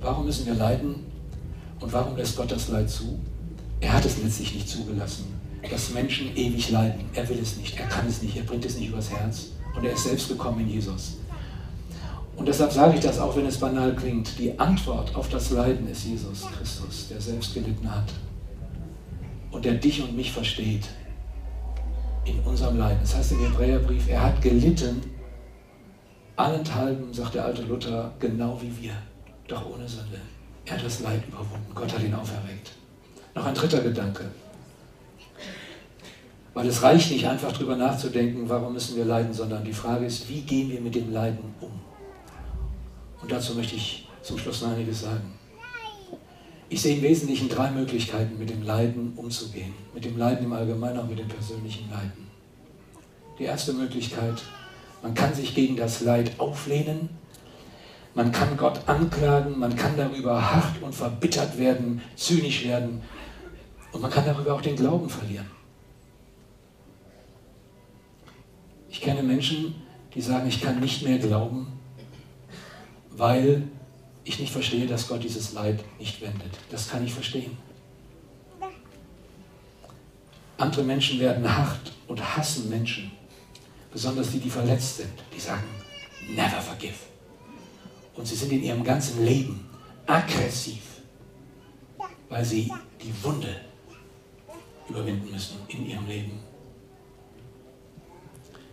warum 0.00 0.26
müssen 0.26 0.46
wir 0.46 0.54
leiden 0.54 1.06
und 1.80 1.92
warum 1.92 2.16
lässt 2.16 2.36
Gott 2.36 2.50
das 2.50 2.68
Leid 2.68 2.90
zu? 2.90 3.18
Er 3.80 3.92
hat 3.92 4.04
es 4.04 4.22
letztlich 4.22 4.54
nicht 4.54 4.68
zugelassen, 4.68 5.26
dass 5.68 5.92
Menschen 5.94 6.36
ewig 6.36 6.70
leiden. 6.70 7.04
Er 7.14 7.28
will 7.28 7.38
es 7.38 7.56
nicht, 7.56 7.78
er 7.78 7.86
kann 7.86 8.06
es 8.08 8.22
nicht, 8.22 8.36
er 8.36 8.42
bringt 8.42 8.64
es 8.64 8.76
nicht 8.76 8.88
übers 8.88 9.10
Herz. 9.10 9.50
Und 9.74 9.84
er 9.84 9.92
ist 9.92 10.04
selbst 10.04 10.28
gekommen 10.28 10.60
in 10.60 10.68
Jesus. 10.68 11.16
Und 12.36 12.46
deshalb 12.46 12.72
sage 12.72 12.94
ich 12.94 13.00
das, 13.00 13.18
auch 13.18 13.36
wenn 13.36 13.46
es 13.46 13.58
banal 13.58 13.94
klingt. 13.94 14.38
Die 14.38 14.58
Antwort 14.58 15.14
auf 15.14 15.28
das 15.28 15.50
Leiden 15.50 15.88
ist 15.88 16.04
Jesus 16.04 16.42
Christus, 16.56 17.08
der 17.08 17.20
selbst 17.20 17.54
gelitten 17.54 17.90
hat 17.90 18.12
und 19.50 19.64
der 19.64 19.74
dich 19.74 20.02
und 20.02 20.16
mich 20.16 20.32
versteht 20.32 20.88
in 22.24 22.38
unserem 22.40 22.78
Leiden. 22.78 22.98
Das 23.00 23.16
heißt 23.16 23.32
im 23.32 23.40
Hebräerbrief, 23.40 24.08
er 24.08 24.22
hat 24.22 24.42
gelitten, 24.42 25.02
allenthalben, 26.36 27.12
sagt 27.12 27.34
der 27.34 27.44
alte 27.44 27.62
Luther, 27.62 28.12
genau 28.18 28.60
wie 28.60 28.82
wir, 28.82 28.92
doch 29.48 29.66
ohne 29.66 29.88
Sünde. 29.88 30.20
Er 30.64 30.74
hat 30.74 30.84
das 30.84 31.00
Leid 31.00 31.22
überwunden, 31.26 31.74
Gott 31.74 31.92
hat 31.92 32.02
ihn 32.02 32.14
auferweckt. 32.14 32.72
Noch 33.34 33.46
ein 33.46 33.54
dritter 33.54 33.80
Gedanke. 33.80 34.24
Weil 36.54 36.68
es 36.68 36.82
reicht 36.82 37.10
nicht 37.10 37.26
einfach 37.26 37.52
darüber 37.52 37.76
nachzudenken, 37.76 38.48
warum 38.48 38.74
müssen 38.74 38.96
wir 38.96 39.06
leiden, 39.06 39.32
sondern 39.32 39.64
die 39.64 39.72
Frage 39.72 40.04
ist, 40.04 40.28
wie 40.28 40.42
gehen 40.42 40.70
wir 40.70 40.80
mit 40.80 40.94
dem 40.94 41.12
Leiden 41.12 41.54
um? 41.60 41.72
Und 43.22 43.32
dazu 43.32 43.54
möchte 43.54 43.76
ich 43.76 44.06
zum 44.20 44.36
Schluss 44.36 44.62
noch 44.62 44.72
einiges 44.72 45.00
sagen. 45.00 45.32
Ich 46.72 46.80
sehe 46.80 46.96
im 46.96 47.02
Wesentlichen 47.02 47.50
drei 47.50 47.70
Möglichkeiten, 47.70 48.38
mit 48.38 48.48
dem 48.48 48.62
Leiden 48.62 49.12
umzugehen. 49.16 49.74
Mit 49.92 50.06
dem 50.06 50.16
Leiden 50.16 50.46
im 50.46 50.54
Allgemeinen, 50.54 51.00
auch 51.00 51.06
mit 51.06 51.18
dem 51.18 51.28
persönlichen 51.28 51.90
Leiden. 51.90 52.30
Die 53.38 53.44
erste 53.44 53.74
Möglichkeit, 53.74 54.42
man 55.02 55.12
kann 55.12 55.34
sich 55.34 55.54
gegen 55.54 55.76
das 55.76 56.00
Leid 56.00 56.32
auflehnen, 56.38 57.10
man 58.14 58.32
kann 58.32 58.56
Gott 58.56 58.88
anklagen, 58.88 59.58
man 59.58 59.76
kann 59.76 59.98
darüber 59.98 60.50
hart 60.50 60.80
und 60.80 60.94
verbittert 60.94 61.58
werden, 61.58 62.00
zynisch 62.16 62.64
werden 62.64 63.02
und 63.92 64.00
man 64.00 64.10
kann 64.10 64.24
darüber 64.24 64.54
auch 64.54 64.62
den 64.62 64.76
Glauben 64.76 65.10
verlieren. 65.10 65.50
Ich 68.88 69.02
kenne 69.02 69.22
Menschen, 69.22 69.74
die 70.14 70.22
sagen, 70.22 70.48
ich 70.48 70.62
kann 70.62 70.80
nicht 70.80 71.02
mehr 71.02 71.18
glauben, 71.18 71.66
weil 73.10 73.68
ich 74.24 74.38
nicht 74.38 74.52
verstehe, 74.52 74.86
dass 74.86 75.08
Gott 75.08 75.22
dieses 75.22 75.52
Leid 75.52 75.82
nicht 75.98 76.20
wendet. 76.20 76.58
Das 76.70 76.88
kann 76.88 77.04
ich 77.04 77.12
verstehen. 77.12 77.56
Andere 80.58 80.84
Menschen 80.84 81.18
werden 81.18 81.56
hart 81.56 81.92
und 82.06 82.36
hassen 82.36 82.68
Menschen, 82.68 83.10
besonders 83.92 84.30
die, 84.30 84.38
die 84.38 84.50
verletzt 84.50 84.98
sind. 84.98 85.12
Die 85.34 85.40
sagen, 85.40 85.66
never 86.28 86.60
forgive. 86.60 86.94
Und 88.14 88.26
sie 88.26 88.36
sind 88.36 88.52
in 88.52 88.62
ihrem 88.62 88.84
ganzen 88.84 89.24
Leben 89.24 89.68
aggressiv, 90.06 90.82
weil 92.28 92.44
sie 92.44 92.70
die 93.02 93.24
Wunde 93.24 93.60
überwinden 94.88 95.32
müssen 95.32 95.56
in 95.68 95.86
ihrem 95.86 96.06
Leben. 96.06 96.38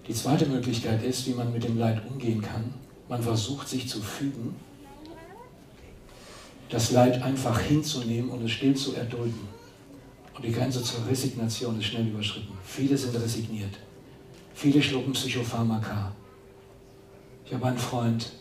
Die 0.08 0.14
zweite 0.14 0.46
Möglichkeit 0.46 1.04
ist, 1.04 1.26
wie 1.28 1.34
man 1.34 1.54
mit 1.54 1.64
dem 1.64 1.78
Leid 1.78 2.02
umgehen 2.08 2.42
kann. 2.42 2.74
Man 3.08 3.24
versucht 3.24 3.68
sich 3.68 3.88
zu 3.88 4.02
fügen, 4.02 4.56
das 6.70 6.92
Leid 6.92 7.22
einfach 7.24 7.60
hinzunehmen 7.60 8.30
und 8.30 8.46
es 8.46 8.52
still 8.52 8.76
zu 8.76 8.96
erdulden. 8.96 9.48
Und 10.36 10.46
die 10.46 10.52
Grenze 10.52 10.82
zur 10.84 11.06
Resignation 11.08 11.80
ist 11.80 11.88
schnell 11.88 12.08
überschritten. 12.08 12.58
Viele 12.64 12.98
sind 12.98 13.16
resigniert. 13.16 13.78
Viele 14.54 14.82
schlucken 14.82 15.12
Psychopharmaka. 15.12 16.16
Ich 17.46 17.54
habe 17.54 17.66
einen 17.66 17.78
Freund, 17.78 18.32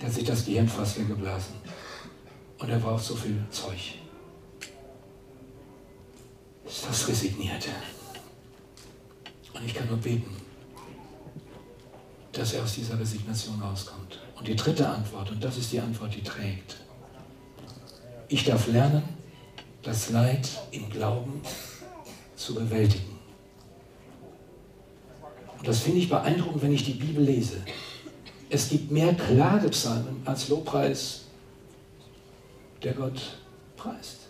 der 0.00 0.08
hat 0.08 0.14
sich 0.14 0.24
das 0.24 0.44
Gehirn 0.44 0.68
fast 0.68 0.98
weggeblasen. 0.98 1.54
Und 2.58 2.68
er 2.68 2.78
braucht 2.78 3.04
so 3.04 3.14
viel 3.14 3.42
Zeug. 3.50 3.94
Ist 6.66 6.86
das 6.88 7.08
resigniert? 7.08 7.68
Und 9.52 9.64
ich 9.64 9.74
kann 9.74 9.86
nur 9.86 9.98
beten, 9.98 10.36
dass 12.32 12.54
er 12.54 12.64
aus 12.64 12.74
dieser 12.74 12.98
Resignation 12.98 13.60
rauskommt. 13.62 14.23
Und 14.36 14.48
die 14.48 14.56
dritte 14.56 14.88
Antwort, 14.88 15.30
und 15.30 15.42
das 15.42 15.56
ist 15.56 15.72
die 15.72 15.80
Antwort, 15.80 16.14
die 16.14 16.22
trägt. 16.22 16.76
Ich 18.28 18.44
darf 18.44 18.66
lernen, 18.66 19.02
das 19.82 20.10
Leid 20.10 20.48
im 20.70 20.88
Glauben 20.90 21.40
zu 22.36 22.54
bewältigen. 22.54 23.18
Und 25.58 25.68
das 25.68 25.80
finde 25.80 26.00
ich 26.00 26.08
beeindruckend, 26.08 26.62
wenn 26.62 26.72
ich 26.72 26.84
die 26.84 26.94
Bibel 26.94 27.24
lese. 27.24 27.58
Es 28.50 28.68
gibt 28.68 28.90
mehr 28.90 29.14
Klagepsalmen 29.14 30.22
als 30.24 30.48
Lobpreis, 30.48 31.22
der 32.82 32.92
Gott 32.92 33.38
preist. 33.76 34.28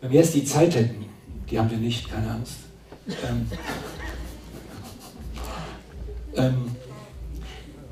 Wenn 0.00 0.10
wir 0.10 0.20
jetzt 0.20 0.34
die 0.34 0.44
Zeit 0.44 0.74
hätten, 0.74 1.06
die 1.50 1.58
haben 1.58 1.70
wir 1.70 1.78
nicht, 1.78 2.10
keine 2.10 2.30
Angst, 2.32 2.56
ähm, 3.06 3.50
ähm, 6.34 6.75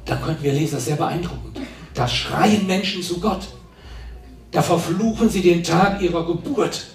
dann 0.04 0.22
könnten 0.22 0.42
wir 0.42 0.52
lesen, 0.52 0.72
das 0.72 0.82
ist 0.82 0.88
sehr 0.88 0.96
beeindruckend. 0.96 1.60
Da 1.94 2.08
schreien 2.08 2.66
Menschen 2.66 3.02
zu 3.02 3.20
Gott. 3.20 3.48
Da 4.50 4.62
verfluchen 4.62 5.28
sie 5.28 5.42
den 5.42 5.62
Tag 5.62 6.00
ihrer 6.00 6.26
Geburt. 6.26 6.86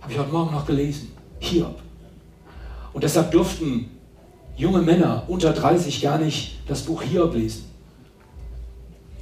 Habe 0.00 0.12
ich 0.12 0.18
heute 0.18 0.32
Morgen 0.32 0.52
noch 0.52 0.66
gelesen. 0.66 1.12
Hiob. 1.40 1.80
Und 2.92 3.02
deshalb 3.02 3.32
durften 3.32 3.90
junge 4.56 4.82
Männer 4.82 5.24
unter 5.28 5.52
30 5.52 6.00
gar 6.02 6.18
nicht 6.18 6.60
das 6.68 6.82
Buch 6.82 7.02
Hiob 7.02 7.34
lesen. 7.34 7.64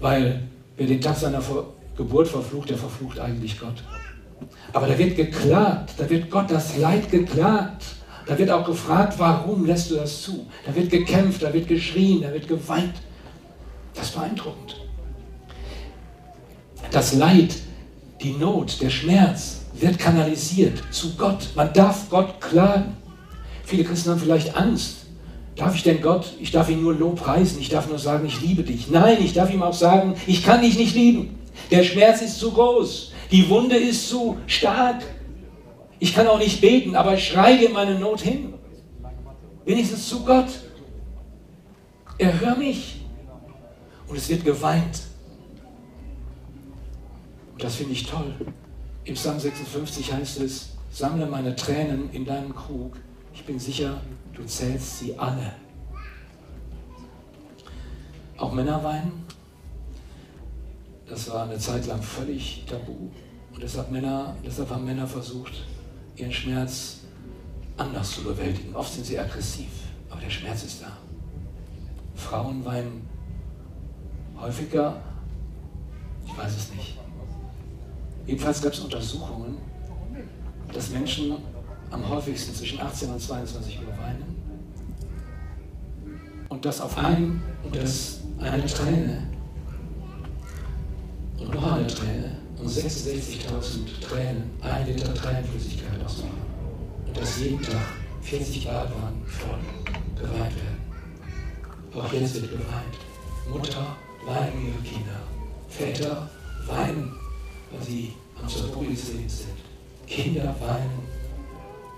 Weil 0.00 0.42
wer 0.76 0.87
den 0.87 1.00
Tag 1.00 1.16
seiner 1.16 1.42
Geburt 1.96 2.28
verflucht, 2.28 2.70
der 2.70 2.78
verflucht 2.78 3.18
eigentlich 3.18 3.59
Gott. 3.59 3.83
Aber 4.72 4.87
da 4.87 4.98
wird 4.98 5.16
geklagt, 5.16 5.94
da 5.98 6.09
wird 6.09 6.31
Gott 6.31 6.50
das 6.50 6.76
Leid 6.76 7.11
geklagt. 7.11 7.85
Da 8.26 8.38
wird 8.38 8.50
auch 8.50 8.64
gefragt, 8.64 9.14
warum 9.18 9.66
lässt 9.66 9.90
du 9.90 9.96
das 9.96 10.22
zu? 10.22 10.46
Da 10.66 10.74
wird 10.74 10.90
gekämpft, 10.90 11.42
da 11.42 11.52
wird 11.52 11.68
geschrien, 11.68 12.22
da 12.22 12.32
wird 12.32 12.46
geweint. 12.46 12.94
Das 13.94 14.08
ist 14.08 14.14
beeindruckend. 14.14 14.76
Das 16.90 17.14
Leid, 17.14 17.54
die 18.22 18.32
Not, 18.32 18.80
der 18.80 18.90
Schmerz 18.90 19.62
wird 19.74 19.98
kanalisiert 19.98 20.82
zu 20.90 21.14
Gott. 21.16 21.48
Man 21.54 21.72
darf 21.72 22.08
Gott 22.11 22.40
klagen. 22.40 22.96
Viele 23.64 23.85
Christen 23.85 24.11
haben 24.11 24.20
vielleicht 24.20 24.56
Angst. 24.56 25.06
Darf 25.56 25.74
ich 25.74 25.82
denn 25.82 26.00
Gott, 26.00 26.32
ich 26.40 26.50
darf 26.50 26.70
ihn 26.70 26.82
nur 26.82 26.94
lobpreisen, 26.94 27.61
ich 27.61 27.68
darf 27.68 27.88
nur 27.88 27.98
sagen, 27.98 28.26
ich 28.26 28.40
liebe 28.40 28.62
dich. 28.62 28.88
Nein, 28.88 29.18
ich 29.20 29.35
darf 29.35 29.52
ihm 29.52 29.62
auch 29.62 29.74
sagen, 29.74 30.14
ich 30.26 30.44
kann 30.44 30.62
dich 30.62 30.78
nicht 30.78 30.94
lieben. 30.94 31.38
Der 31.70 31.82
Schmerz 31.82 32.22
ist 32.22 32.38
zu 32.38 32.52
groß. 32.52 33.12
Die 33.30 33.48
Wunde 33.48 33.76
ist 33.76 34.08
zu 34.08 34.37
stark. 34.46 35.02
Ich 36.02 36.12
kann 36.12 36.26
auch 36.26 36.38
nicht 36.40 36.60
beten, 36.60 36.96
aber 36.96 37.14
ich 37.14 37.28
schreie 37.28 37.68
meine 37.68 37.96
Not 37.96 38.22
hin. 38.22 38.54
Wenigstens 39.64 40.08
zu 40.08 40.24
Gott. 40.24 40.48
Er 42.18 42.40
hört 42.40 42.58
mich. 42.58 43.02
Und 44.08 44.16
es 44.16 44.28
wird 44.28 44.44
geweint. 44.44 45.02
Und 47.52 47.62
das 47.62 47.76
finde 47.76 47.92
ich 47.92 48.04
toll. 48.04 48.34
Im 49.04 49.14
Psalm 49.14 49.38
56 49.38 50.12
heißt 50.12 50.40
es, 50.40 50.70
sammle 50.90 51.24
meine 51.26 51.54
Tränen 51.54 52.10
in 52.10 52.24
deinen 52.24 52.52
Krug. 52.52 52.96
Ich 53.32 53.44
bin 53.44 53.60
sicher, 53.60 54.00
du 54.32 54.42
zählst 54.44 54.98
sie 54.98 55.16
alle. 55.16 55.52
Auch 58.38 58.52
Männer 58.52 58.82
weinen. 58.82 59.24
Das 61.06 61.30
war 61.30 61.44
eine 61.44 61.58
Zeit 61.58 61.86
lang 61.86 62.02
völlig 62.02 62.64
tabu. 62.68 63.08
Und 63.54 63.62
deshalb, 63.62 63.92
Männer, 63.92 64.34
deshalb 64.44 64.68
haben 64.68 64.84
Männer 64.84 65.06
versucht, 65.06 65.52
ihren 66.16 66.33
Schmerz 66.33 66.98
anders 67.77 68.12
zu 68.12 68.22
bewältigen. 68.22 68.75
Oft 68.75 68.92
sind 68.92 69.07
sie 69.07 69.18
aggressiv, 69.18 69.70
aber 70.11 70.20
der 70.20 70.31
Schmerz 70.31 70.62
ist 70.62 70.83
da. 70.83 70.96
Frauen 72.14 72.64
weinen 72.64 73.09
häufiger, 74.38 75.01
ich 76.27 76.37
weiß 76.37 76.57
es 76.57 76.75
nicht. 76.75 76.98
Jedenfalls 78.27 78.62
gab 78.62 78.72
es 78.72 78.81
Untersuchungen, 78.81 79.57
dass 80.72 80.90
Menschen 80.90 81.37
am 81.90 82.09
häufigsten 82.09 82.55
zwischen 82.55 82.81
18 82.81 83.11
und 83.11 83.20
22 83.20 83.81
Uhr 83.81 83.98
weinen. 83.98 84.37
Und 86.48 86.64
das 86.64 86.81
auf 86.81 86.96
ein, 86.98 87.42
und 87.64 87.75
das 87.75 88.20
eine 88.38 88.66
Träne 88.66 89.27
und 91.38 91.55
noch 91.55 91.72
eine 91.72 91.87
Träne 91.87 92.41
und 92.62 92.70
66.000 92.70 94.01
Tränen, 94.01 94.51
ein 94.61 94.87
Liter 94.87 95.12
Tränenflüssigkeit 95.14 96.05
ausmachen. 96.05 96.42
Und 97.07 97.16
dass 97.16 97.40
jeden 97.40 97.61
Tag 97.61 97.83
40 98.22 98.64
Badwannen 98.64 99.22
voll 99.27 99.59
geweint 100.14 100.55
werden. 100.55 100.83
Auch 101.94 102.12
jetzt 102.12 102.35
wird 102.35 102.51
geweint. 102.53 102.96
Mutter 103.51 103.96
weinen 104.25 104.66
ihre 104.66 104.83
Kinder. 104.83 105.20
Väter 105.68 106.31
weinen, 106.66 107.12
weil 107.72 107.83
sie 107.83 108.12
am 108.40 108.48
Zerbrüchungsleben 108.48 109.29
sind. 109.29 109.59
Kinder 110.07 110.55
weinen, 110.61 111.03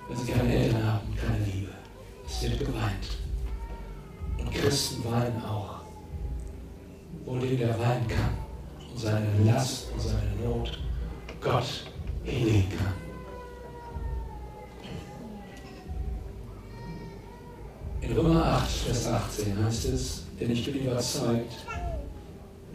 weil 0.08 0.16
sie 0.16 0.32
keine 0.32 0.54
Eltern 0.54 0.82
haben, 0.82 1.14
keine 1.14 1.44
Liebe. 1.44 1.72
Es 2.26 2.42
wird 2.42 2.60
geweint. 2.60 3.18
Und 4.38 4.50
Christen 4.50 5.04
weinen 5.04 5.44
auch. 5.44 5.74
Wo 7.26 7.36
der 7.36 7.78
weinen 7.78 8.08
kann 8.08 8.43
seine 8.96 9.26
Last 9.44 9.88
und 9.92 10.00
seine 10.00 10.34
Not 10.44 10.78
Gott 11.40 11.84
hinlegen 12.22 12.68
kann. 12.70 12.94
In 18.00 18.12
Römer 18.12 18.44
8, 18.44 18.70
Vers 18.70 19.06
18 19.06 19.64
heißt 19.64 19.84
es, 19.86 20.22
denn 20.38 20.50
ich 20.50 20.64
bin 20.64 20.86
überzeugt, 20.86 21.52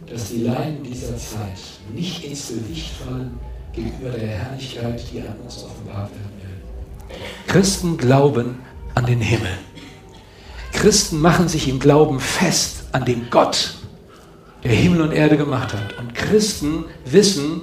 dass 0.06 0.28
die 0.30 0.42
Leiden 0.42 0.82
dieser 0.82 1.16
Zeit 1.16 1.58
nicht 1.94 2.24
ins 2.24 2.48
Gewicht 2.48 2.92
fallen 2.94 3.38
gegenüber 3.72 4.10
der 4.10 4.28
Herrlichkeit, 4.28 5.02
die 5.12 5.20
an 5.20 5.36
uns 5.44 5.64
offenbart 5.64 6.10
werden 6.10 6.32
will. 6.40 7.16
Christen 7.46 7.96
glauben 7.96 8.58
an 8.94 9.06
den 9.06 9.20
Himmel. 9.20 9.52
Christen 10.72 11.20
machen 11.20 11.48
sich 11.48 11.68
im 11.68 11.78
Glauben 11.78 12.18
fest 12.18 12.84
an 12.92 13.04
den 13.04 13.28
Gott, 13.30 13.74
der 14.64 14.72
Himmel 14.72 15.02
und 15.02 15.12
Erde 15.12 15.36
gemacht 15.36 15.72
hat. 15.72 15.98
Und 15.98 16.14
Christen 16.14 16.84
wissen, 17.04 17.62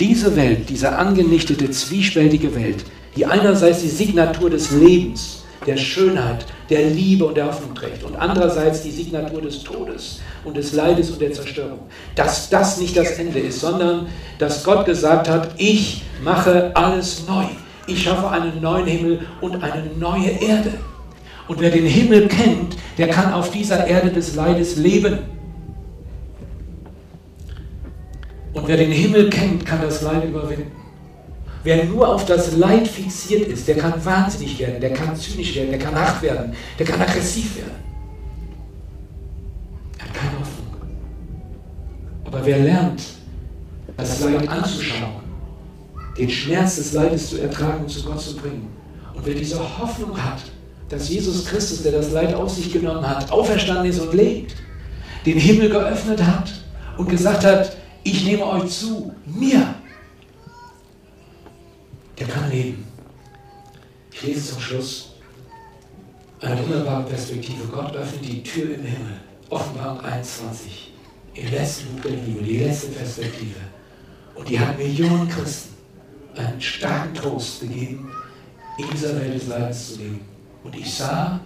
diese 0.00 0.34
Welt, 0.36 0.68
diese 0.68 0.96
angenichtete, 0.96 1.70
zwiespältige 1.70 2.54
Welt, 2.54 2.84
die 3.16 3.26
einerseits 3.26 3.82
die 3.82 3.88
Signatur 3.88 4.50
des 4.50 4.70
Lebens, 4.70 5.44
der 5.66 5.76
Schönheit, 5.76 6.46
der 6.70 6.90
Liebe 6.90 7.24
und 7.24 7.36
der 7.36 7.46
Hoffnung 7.46 7.74
trägt 7.74 8.02
und 8.02 8.16
andererseits 8.16 8.82
die 8.82 8.90
Signatur 8.90 9.42
des 9.42 9.62
Todes 9.62 10.20
und 10.44 10.56
des 10.56 10.72
Leides 10.72 11.10
und 11.10 11.20
der 11.20 11.32
Zerstörung, 11.32 11.80
dass 12.16 12.50
das 12.50 12.80
nicht 12.80 12.96
das 12.96 13.12
Ende 13.12 13.38
ist, 13.38 13.60
sondern 13.60 14.06
dass 14.38 14.64
Gott 14.64 14.86
gesagt 14.86 15.28
hat, 15.28 15.50
ich 15.58 16.02
mache 16.24 16.72
alles 16.74 17.26
neu. 17.28 17.44
Ich 17.86 18.02
schaffe 18.02 18.28
einen 18.28 18.60
neuen 18.60 18.86
Himmel 18.86 19.20
und 19.40 19.62
eine 19.62 19.84
neue 19.98 20.30
Erde. 20.30 20.72
Und 21.48 21.60
wer 21.60 21.70
den 21.70 21.86
Himmel 21.86 22.28
kennt, 22.28 22.76
der 22.96 23.08
kann 23.08 23.32
auf 23.32 23.50
dieser 23.50 23.86
Erde 23.86 24.10
des 24.10 24.34
Leides 24.34 24.76
leben. 24.76 25.18
Und 28.62 28.68
wer 28.68 28.76
den 28.76 28.92
Himmel 28.92 29.28
kennt, 29.28 29.66
kann 29.66 29.82
das 29.82 30.02
Leid 30.02 30.24
überwinden. 30.24 30.70
Wer 31.64 31.84
nur 31.84 32.14
auf 32.14 32.26
das 32.26 32.56
Leid 32.56 32.86
fixiert 32.86 33.48
ist, 33.48 33.66
der 33.66 33.76
kann 33.76 33.92
wahnsinnig 34.04 34.56
werden, 34.60 34.80
der 34.80 34.92
kann 34.92 35.16
zynisch 35.16 35.56
werden, 35.56 35.70
der 35.70 35.80
kann 35.80 35.96
hart 35.96 36.22
werden, 36.22 36.52
der 36.78 36.86
kann 36.86 37.00
aggressiv 37.00 37.56
werden. 37.56 37.72
Er 39.98 40.04
hat 40.04 40.14
keine 40.14 40.38
Hoffnung. 40.38 40.76
Aber 42.24 42.46
wer 42.46 42.58
lernt, 42.60 43.02
das 43.96 44.20
Leid 44.20 44.48
anzuschauen, 44.48 45.24
den 46.16 46.30
Schmerz 46.30 46.76
des 46.76 46.92
Leides 46.92 47.30
zu 47.30 47.42
ertragen 47.42 47.82
und 47.82 47.90
zu 47.90 48.04
Gott 48.04 48.20
zu 48.20 48.36
bringen, 48.36 48.68
und 49.12 49.26
wer 49.26 49.34
diese 49.34 49.58
Hoffnung 49.58 50.16
hat, 50.16 50.40
dass 50.88 51.08
Jesus 51.08 51.46
Christus, 51.46 51.82
der 51.82 51.92
das 51.92 52.12
Leid 52.12 52.32
auf 52.32 52.50
sich 52.50 52.72
genommen 52.72 53.08
hat, 53.08 53.28
auferstanden 53.32 53.86
ist 53.86 53.98
und 53.98 54.14
lebt, 54.14 54.54
den 55.26 55.38
Himmel 55.38 55.68
geöffnet 55.68 56.22
hat 56.24 56.52
und 56.96 57.10
gesagt 57.10 57.44
hat, 57.44 57.81
ich 58.04 58.24
nehme 58.24 58.46
euch 58.46 58.70
zu, 58.70 59.14
mir, 59.26 59.74
der 62.18 62.26
kann 62.26 62.50
leben. 62.50 62.86
Ich 64.12 64.22
lese 64.22 64.52
zum 64.52 64.60
Schluss 64.60 65.12
eine 66.40 66.60
wunderbare 66.60 67.04
Perspektive. 67.04 67.64
Gott 67.68 67.94
öffnet 67.94 68.24
die 68.24 68.42
Tür 68.42 68.74
im 68.74 68.84
Himmel. 68.84 69.20
Offenbarung 69.50 70.00
21. 70.00 70.92
Im 71.34 71.50
letzten 71.50 71.96
Buch 71.96 72.02
der 72.02 72.10
Bibel, 72.10 72.42
die 72.42 72.58
letzte 72.58 72.88
Perspektive. 72.88 73.60
Und 74.34 74.48
die 74.48 74.58
hat 74.58 74.76
Millionen 74.78 75.28
Christen 75.28 75.74
einen 76.36 76.60
starken 76.60 77.14
Trost 77.14 77.60
gegeben, 77.60 78.10
in 78.78 78.90
dieser 78.90 79.14
Welt 79.20 79.34
des 79.34 79.46
Leidens 79.46 79.94
zu 79.94 79.98
leben. 79.98 80.20
Und 80.64 80.76
ich 80.76 80.92
sah 80.92 81.40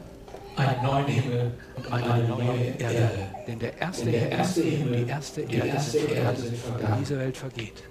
einen 0.56 0.82
neuen 0.82 1.06
Himmel 1.06 1.52
und 1.76 1.92
eine 1.92 2.24
neue 2.24 2.66
Erde. 2.78 3.10
Denn 3.46 3.58
der 3.58 3.78
erste, 3.78 4.04
Denn 4.04 4.12
der 4.12 4.30
erste 4.30 4.62
Himmel 4.62 5.00
und 5.00 5.06
die 5.06 5.10
erste 5.10 5.40
Erde 5.42 5.68
erste 5.68 5.90
sind 5.98 6.12
Erde 6.12 6.42
vergangen. 6.42 6.96
diese 7.00 7.18
Welt 7.18 7.36
vergeht. 7.36 7.82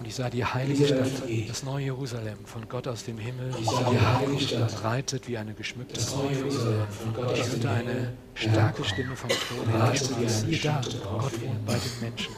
Und 0.00 0.08
ich 0.08 0.14
sah 0.16 0.28
die 0.28 0.44
heilige 0.44 0.86
Stadt, 0.86 1.06
das 1.48 1.62
neue 1.62 1.84
Jerusalem, 1.84 2.38
von 2.44 2.68
Gott 2.68 2.88
aus 2.88 3.04
dem 3.04 3.16
Himmel, 3.16 3.50
Ich 3.60 3.66
sah 3.66 3.90
die 3.90 4.00
heilige 4.00 4.40
Stadt, 4.40 4.82
breitet 4.82 5.28
wie 5.28 5.38
eine 5.38 5.54
geschmückte 5.54 5.94
das 5.94 6.14
neue 6.16 6.32
Jerusalem, 6.32 6.86
von 6.90 7.14
Gott 7.14 7.38
Ich 7.38 7.48
hörte 7.48 7.70
eine 7.70 8.12
starke 8.34 8.84
Stimme 8.84 9.16
vom 9.16 9.30
Thron 9.30 9.68
her, 9.68 9.92
die 9.92 10.28
siehe 10.28 10.58
da, 10.58 10.80
Braut 11.02 11.22
Gott 11.22 11.32
für 11.32 11.46
wohnt 11.46 11.66
bei 11.66 11.74
den 11.74 12.08
Menschen. 12.10 12.34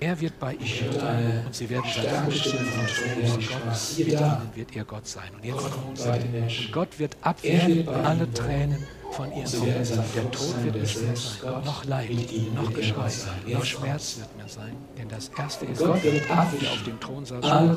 Er 0.00 0.20
wird 0.20 0.38
bei 0.38 0.52
ihnen 0.52 1.46
und 1.46 1.54
sie 1.54 1.68
werden 1.70 1.90
sein 1.92 2.30
vom 2.30 3.34
und 3.34 3.48
Gott 3.48 3.98
mit 3.98 4.20
da, 4.20 4.42
ihnen 4.42 4.56
wird 4.56 4.76
ihr 4.76 4.84
Gott 4.84 5.06
sein. 5.08 5.30
Und 5.34 5.44
jetzt 5.44 5.64
und 5.64 6.72
Gott 6.72 6.98
wird 6.98 7.16
abwischen 7.22 7.88
alle. 7.88 8.32
Tränen 8.32 8.86
von 9.10 9.32
werden 9.32 9.46
Augen. 9.46 9.84
sein 9.84 10.04
Der 10.14 10.30
Tod 10.30 10.64
wird 10.64 10.74
nicht 10.76 11.00
mehr 11.00 11.06
selbst 11.06 11.40
sein, 11.40 11.64
noch 11.64 11.84
Leid, 11.84 12.10
noch 12.54 12.72
Geschrei, 12.72 13.10
noch 13.46 13.64
Schmerz 13.64 14.18
wird 14.18 14.36
mehr 14.36 14.48
sein. 14.48 14.76
Denn 14.96 15.08
das 15.08 15.30
Erste 15.36 15.66
ist, 15.66 15.78
Gott 15.78 16.02
wird 16.02 16.30
abwischen 16.30 16.68
auf 16.68 16.84
dem 16.84 17.00
Thron 17.00 17.24
Tränen 17.24 17.76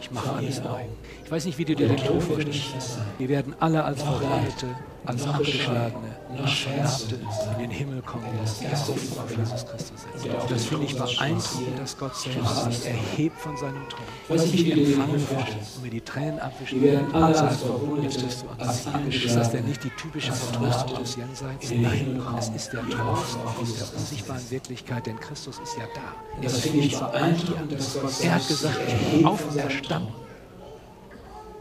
Ich 0.00 0.10
mache 0.10 0.32
alles 0.32 0.62
neu. 0.62 0.70
Augen. 0.70 0.88
Ich 1.24 1.30
weiß 1.30 1.44
nicht, 1.46 1.58
wie 1.58 1.64
du 1.64 1.74
dir 1.74 1.88
den 1.88 1.96
Tod 1.96 2.22
vorstellst. 2.22 2.98
Wir 3.18 3.28
werden 3.28 3.54
alle 3.60 3.84
als 3.84 4.02
Leid, 4.22 4.66
als 5.04 5.26
noch 5.26 5.34
Abgeschlagene, 5.34 6.16
Es 6.44 6.64
sein. 6.64 7.54
in 7.54 7.60
den 7.60 7.70
Himmel 7.70 8.02
kommen, 8.02 8.24
das 8.40 8.58
der 8.60 8.72
auf. 8.72 9.30
Jesus 9.30 9.66
Christus 9.66 10.00
setzt. 10.02 10.24
Und 10.26 10.50
Das 10.50 10.64
finde 10.64 10.84
ich 10.86 10.96
beeindruckend, 10.96 11.78
dass 11.78 11.98
Gott 11.98 12.16
selbst 12.16 12.64
sich 12.64 12.86
erhebt 12.86 13.38
von 13.38 13.56
seinem 13.56 13.82
Thron. 13.88 14.36
Ich 14.36 14.52
wie 14.52 14.70
du 14.70 14.74
dir 14.76 14.86
empfangen 14.86 15.20
vorstellst. 15.20 15.76
und 15.76 15.82
mir 15.82 15.90
die 15.90 16.00
Tränen 16.00 16.38
abwischen 16.40 16.82
alle 17.12 17.26
und 17.26 17.34
sagen, 17.34 18.02
jetzt 18.02 18.24
bist 18.24 18.42
du 18.42 18.64
Ziel. 18.72 19.24
Ist 19.24 19.36
das 19.36 19.50
denn 19.52 19.64
nicht 19.64 19.84
die 19.84 19.90
typische 19.90 20.32
Vertröstung 20.32 20.96
aus 20.96 21.16
Jenseits? 21.16 21.70
Nein, 21.70 22.22
es 22.38 22.48
ist 22.50 22.72
der 22.72 22.88
Trost 22.88 23.38
aus 23.60 23.76
der 23.76 23.98
unsichtbaren 23.98 24.50
Wirklichkeit, 24.50 25.06
denn 25.06 25.18
Christus 25.20 25.58
ist 25.58 25.76
ja 25.76 25.84
da. 25.94 26.40
Das 26.42 26.60
finde 26.60 26.78
ich 26.86 26.98
beeindruckend, 26.98 27.72
dass 27.72 28.00
Gott 28.00 28.12
Er 28.22 28.34
hat 28.34 28.48
gesagt, 28.48 28.78
ich 28.86 29.10
bin 29.18 29.26
auferstanden. 29.26 30.12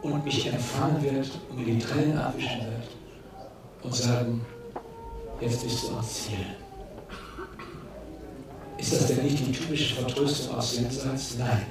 Und 0.01 0.25
mich 0.25 0.45
empfangen 0.47 1.01
wird 1.01 1.31
und 1.49 1.57
mir 1.59 1.73
die 1.73 1.79
Tränen 1.79 2.17
abwischen 2.17 2.59
wird 2.59 2.89
und 3.83 3.95
sagen, 3.95 4.45
du 5.39 5.95
ans 5.95 6.13
Ziel. 6.13 6.45
Ist 8.77 8.93
das 8.93 9.07
denn 9.07 9.23
nicht 9.23 9.39
die 9.39 9.51
typische 9.51 9.95
Vertröstung 9.95 10.55
aus 10.55 10.75
Jenseits? 10.75 11.35
Nein. 11.37 11.61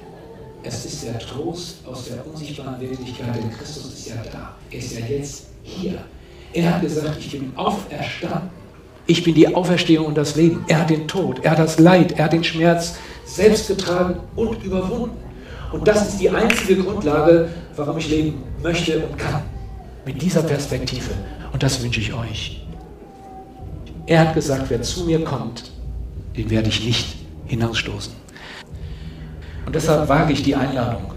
Es 0.63 0.85
ist 0.85 1.03
der 1.03 1.19
Trost 1.19 1.77
aus 1.85 2.05
der 2.05 2.25
unsichtbaren 2.25 2.79
Wirklichkeit, 2.79 3.35
denn 3.35 3.51
Christus 3.51 3.93
ist 3.93 4.09
ja 4.09 4.15
da. 4.31 4.55
Er 4.71 4.79
ist 4.79 4.97
ja 4.97 5.05
jetzt 5.05 5.47
hier. 5.61 6.03
Er 6.53 6.75
hat 6.75 6.81
gesagt, 6.81 7.17
ich 7.19 7.31
bin 7.31 7.51
auferstanden. 7.55 8.49
Ich 9.05 9.23
bin 9.23 9.35
die 9.35 9.53
Auferstehung 9.53 10.07
und 10.07 10.17
das 10.17 10.35
Leben. 10.35 10.63
Er 10.67 10.79
hat 10.79 10.89
den 10.89 11.07
Tod, 11.07 11.43
er 11.43 11.51
hat 11.51 11.59
das 11.59 11.77
Leid, 11.77 12.13
er 12.13 12.25
hat 12.25 12.33
den 12.33 12.43
Schmerz 12.43 12.95
selbst 13.25 13.67
getragen 13.67 14.19
und 14.35 14.63
überwunden. 14.63 15.17
Und 15.73 15.87
das 15.87 16.07
ist 16.07 16.21
die 16.21 16.29
einzige 16.29 16.77
Grundlage, 16.77 17.49
warum 17.75 17.97
ich 17.97 18.07
leben 18.07 18.43
möchte 18.61 19.05
und 19.05 19.17
kann. 19.17 19.41
Mit 20.05 20.21
dieser 20.21 20.43
Perspektive. 20.43 21.11
Und 21.51 21.61
das 21.61 21.83
wünsche 21.83 21.99
ich 21.99 22.13
euch. 22.13 22.62
Er 24.05 24.19
hat 24.19 24.33
gesagt, 24.33 24.69
wer 24.69 24.81
zu 24.81 25.05
mir 25.05 25.23
kommt, 25.23 25.71
den 26.35 26.49
werde 26.49 26.69
ich 26.69 26.85
nicht 26.85 27.15
hinausstoßen. 27.45 28.13
Und 29.65 29.75
deshalb 29.75 30.09
wage 30.09 30.33
ich 30.33 30.43
die 30.43 30.55
Einladung, 30.55 31.13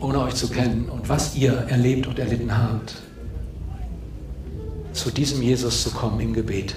ohne 0.00 0.20
euch 0.20 0.34
zu 0.34 0.48
kennen 0.48 0.88
und 0.88 1.08
was 1.08 1.36
ihr 1.36 1.52
erlebt 1.68 2.08
und 2.08 2.18
erlitten 2.18 2.56
habt, 2.56 2.96
zu 4.92 5.10
diesem 5.10 5.40
Jesus 5.42 5.84
zu 5.84 5.90
kommen 5.90 6.18
im 6.20 6.32
Gebet. 6.32 6.74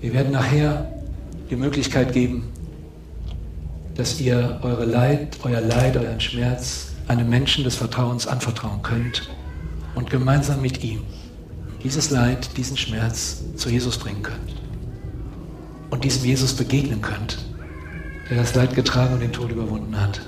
Wir 0.00 0.14
werden 0.14 0.32
nachher 0.32 0.90
die 1.50 1.56
Möglichkeit 1.56 2.12
geben, 2.12 2.48
dass 3.94 4.18
ihr 4.18 4.60
eure 4.62 4.86
Leid, 4.86 5.36
euer 5.42 5.60
Leid, 5.60 5.96
euren 5.98 6.20
Schmerz 6.20 6.92
einem 7.06 7.28
Menschen 7.28 7.64
des 7.64 7.76
Vertrauens 7.76 8.26
anvertrauen 8.26 8.82
könnt 8.82 9.28
und 9.94 10.08
gemeinsam 10.08 10.62
mit 10.62 10.82
ihm 10.82 11.02
dieses 11.84 12.10
Leid, 12.10 12.56
diesen 12.56 12.76
Schmerz 12.76 13.42
zu 13.56 13.68
Jesus 13.68 13.98
bringen 13.98 14.22
könnt 14.22 14.54
und 15.90 16.04
diesem 16.04 16.24
Jesus 16.24 16.54
begegnen 16.54 17.02
könnt, 17.02 17.38
der 18.30 18.38
das 18.38 18.54
Leid 18.54 18.74
getragen 18.74 19.14
und 19.14 19.20
den 19.20 19.32
Tod 19.32 19.50
überwunden 19.50 20.00
hat. 20.00 20.20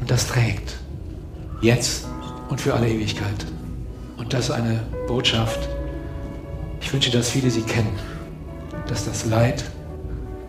Und 0.00 0.10
das 0.10 0.26
trägt. 0.26 0.76
Jetzt 1.60 2.06
und 2.48 2.60
für 2.60 2.74
alle 2.74 2.88
Ewigkeit. 2.88 3.46
Und 4.16 4.32
das 4.32 4.46
ist 4.46 4.50
eine 4.50 4.80
Botschaft. 5.06 5.68
Ich 6.80 6.92
wünsche, 6.92 7.10
dass 7.10 7.30
viele 7.30 7.50
sie 7.50 7.62
kennen. 7.62 7.98
Dass 8.86 9.04
das 9.06 9.24
Leid 9.26 9.64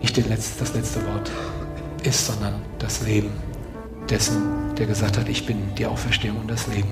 nicht 0.02 0.18
Letz-, 0.18 0.58
das 0.60 0.74
letzte 0.74 1.06
Wort 1.08 1.32
ist, 2.04 2.28
sondern 2.28 2.56
das 2.80 3.02
Leben 3.02 3.32
dessen, 4.10 4.42
der 4.78 4.86
gesagt 4.86 5.18
hat, 5.18 5.30
ich 5.30 5.46
bin 5.46 5.58
die 5.78 5.86
Auferstehung 5.86 6.38
und 6.42 6.52
das 6.52 6.68
Leben. 6.68 6.90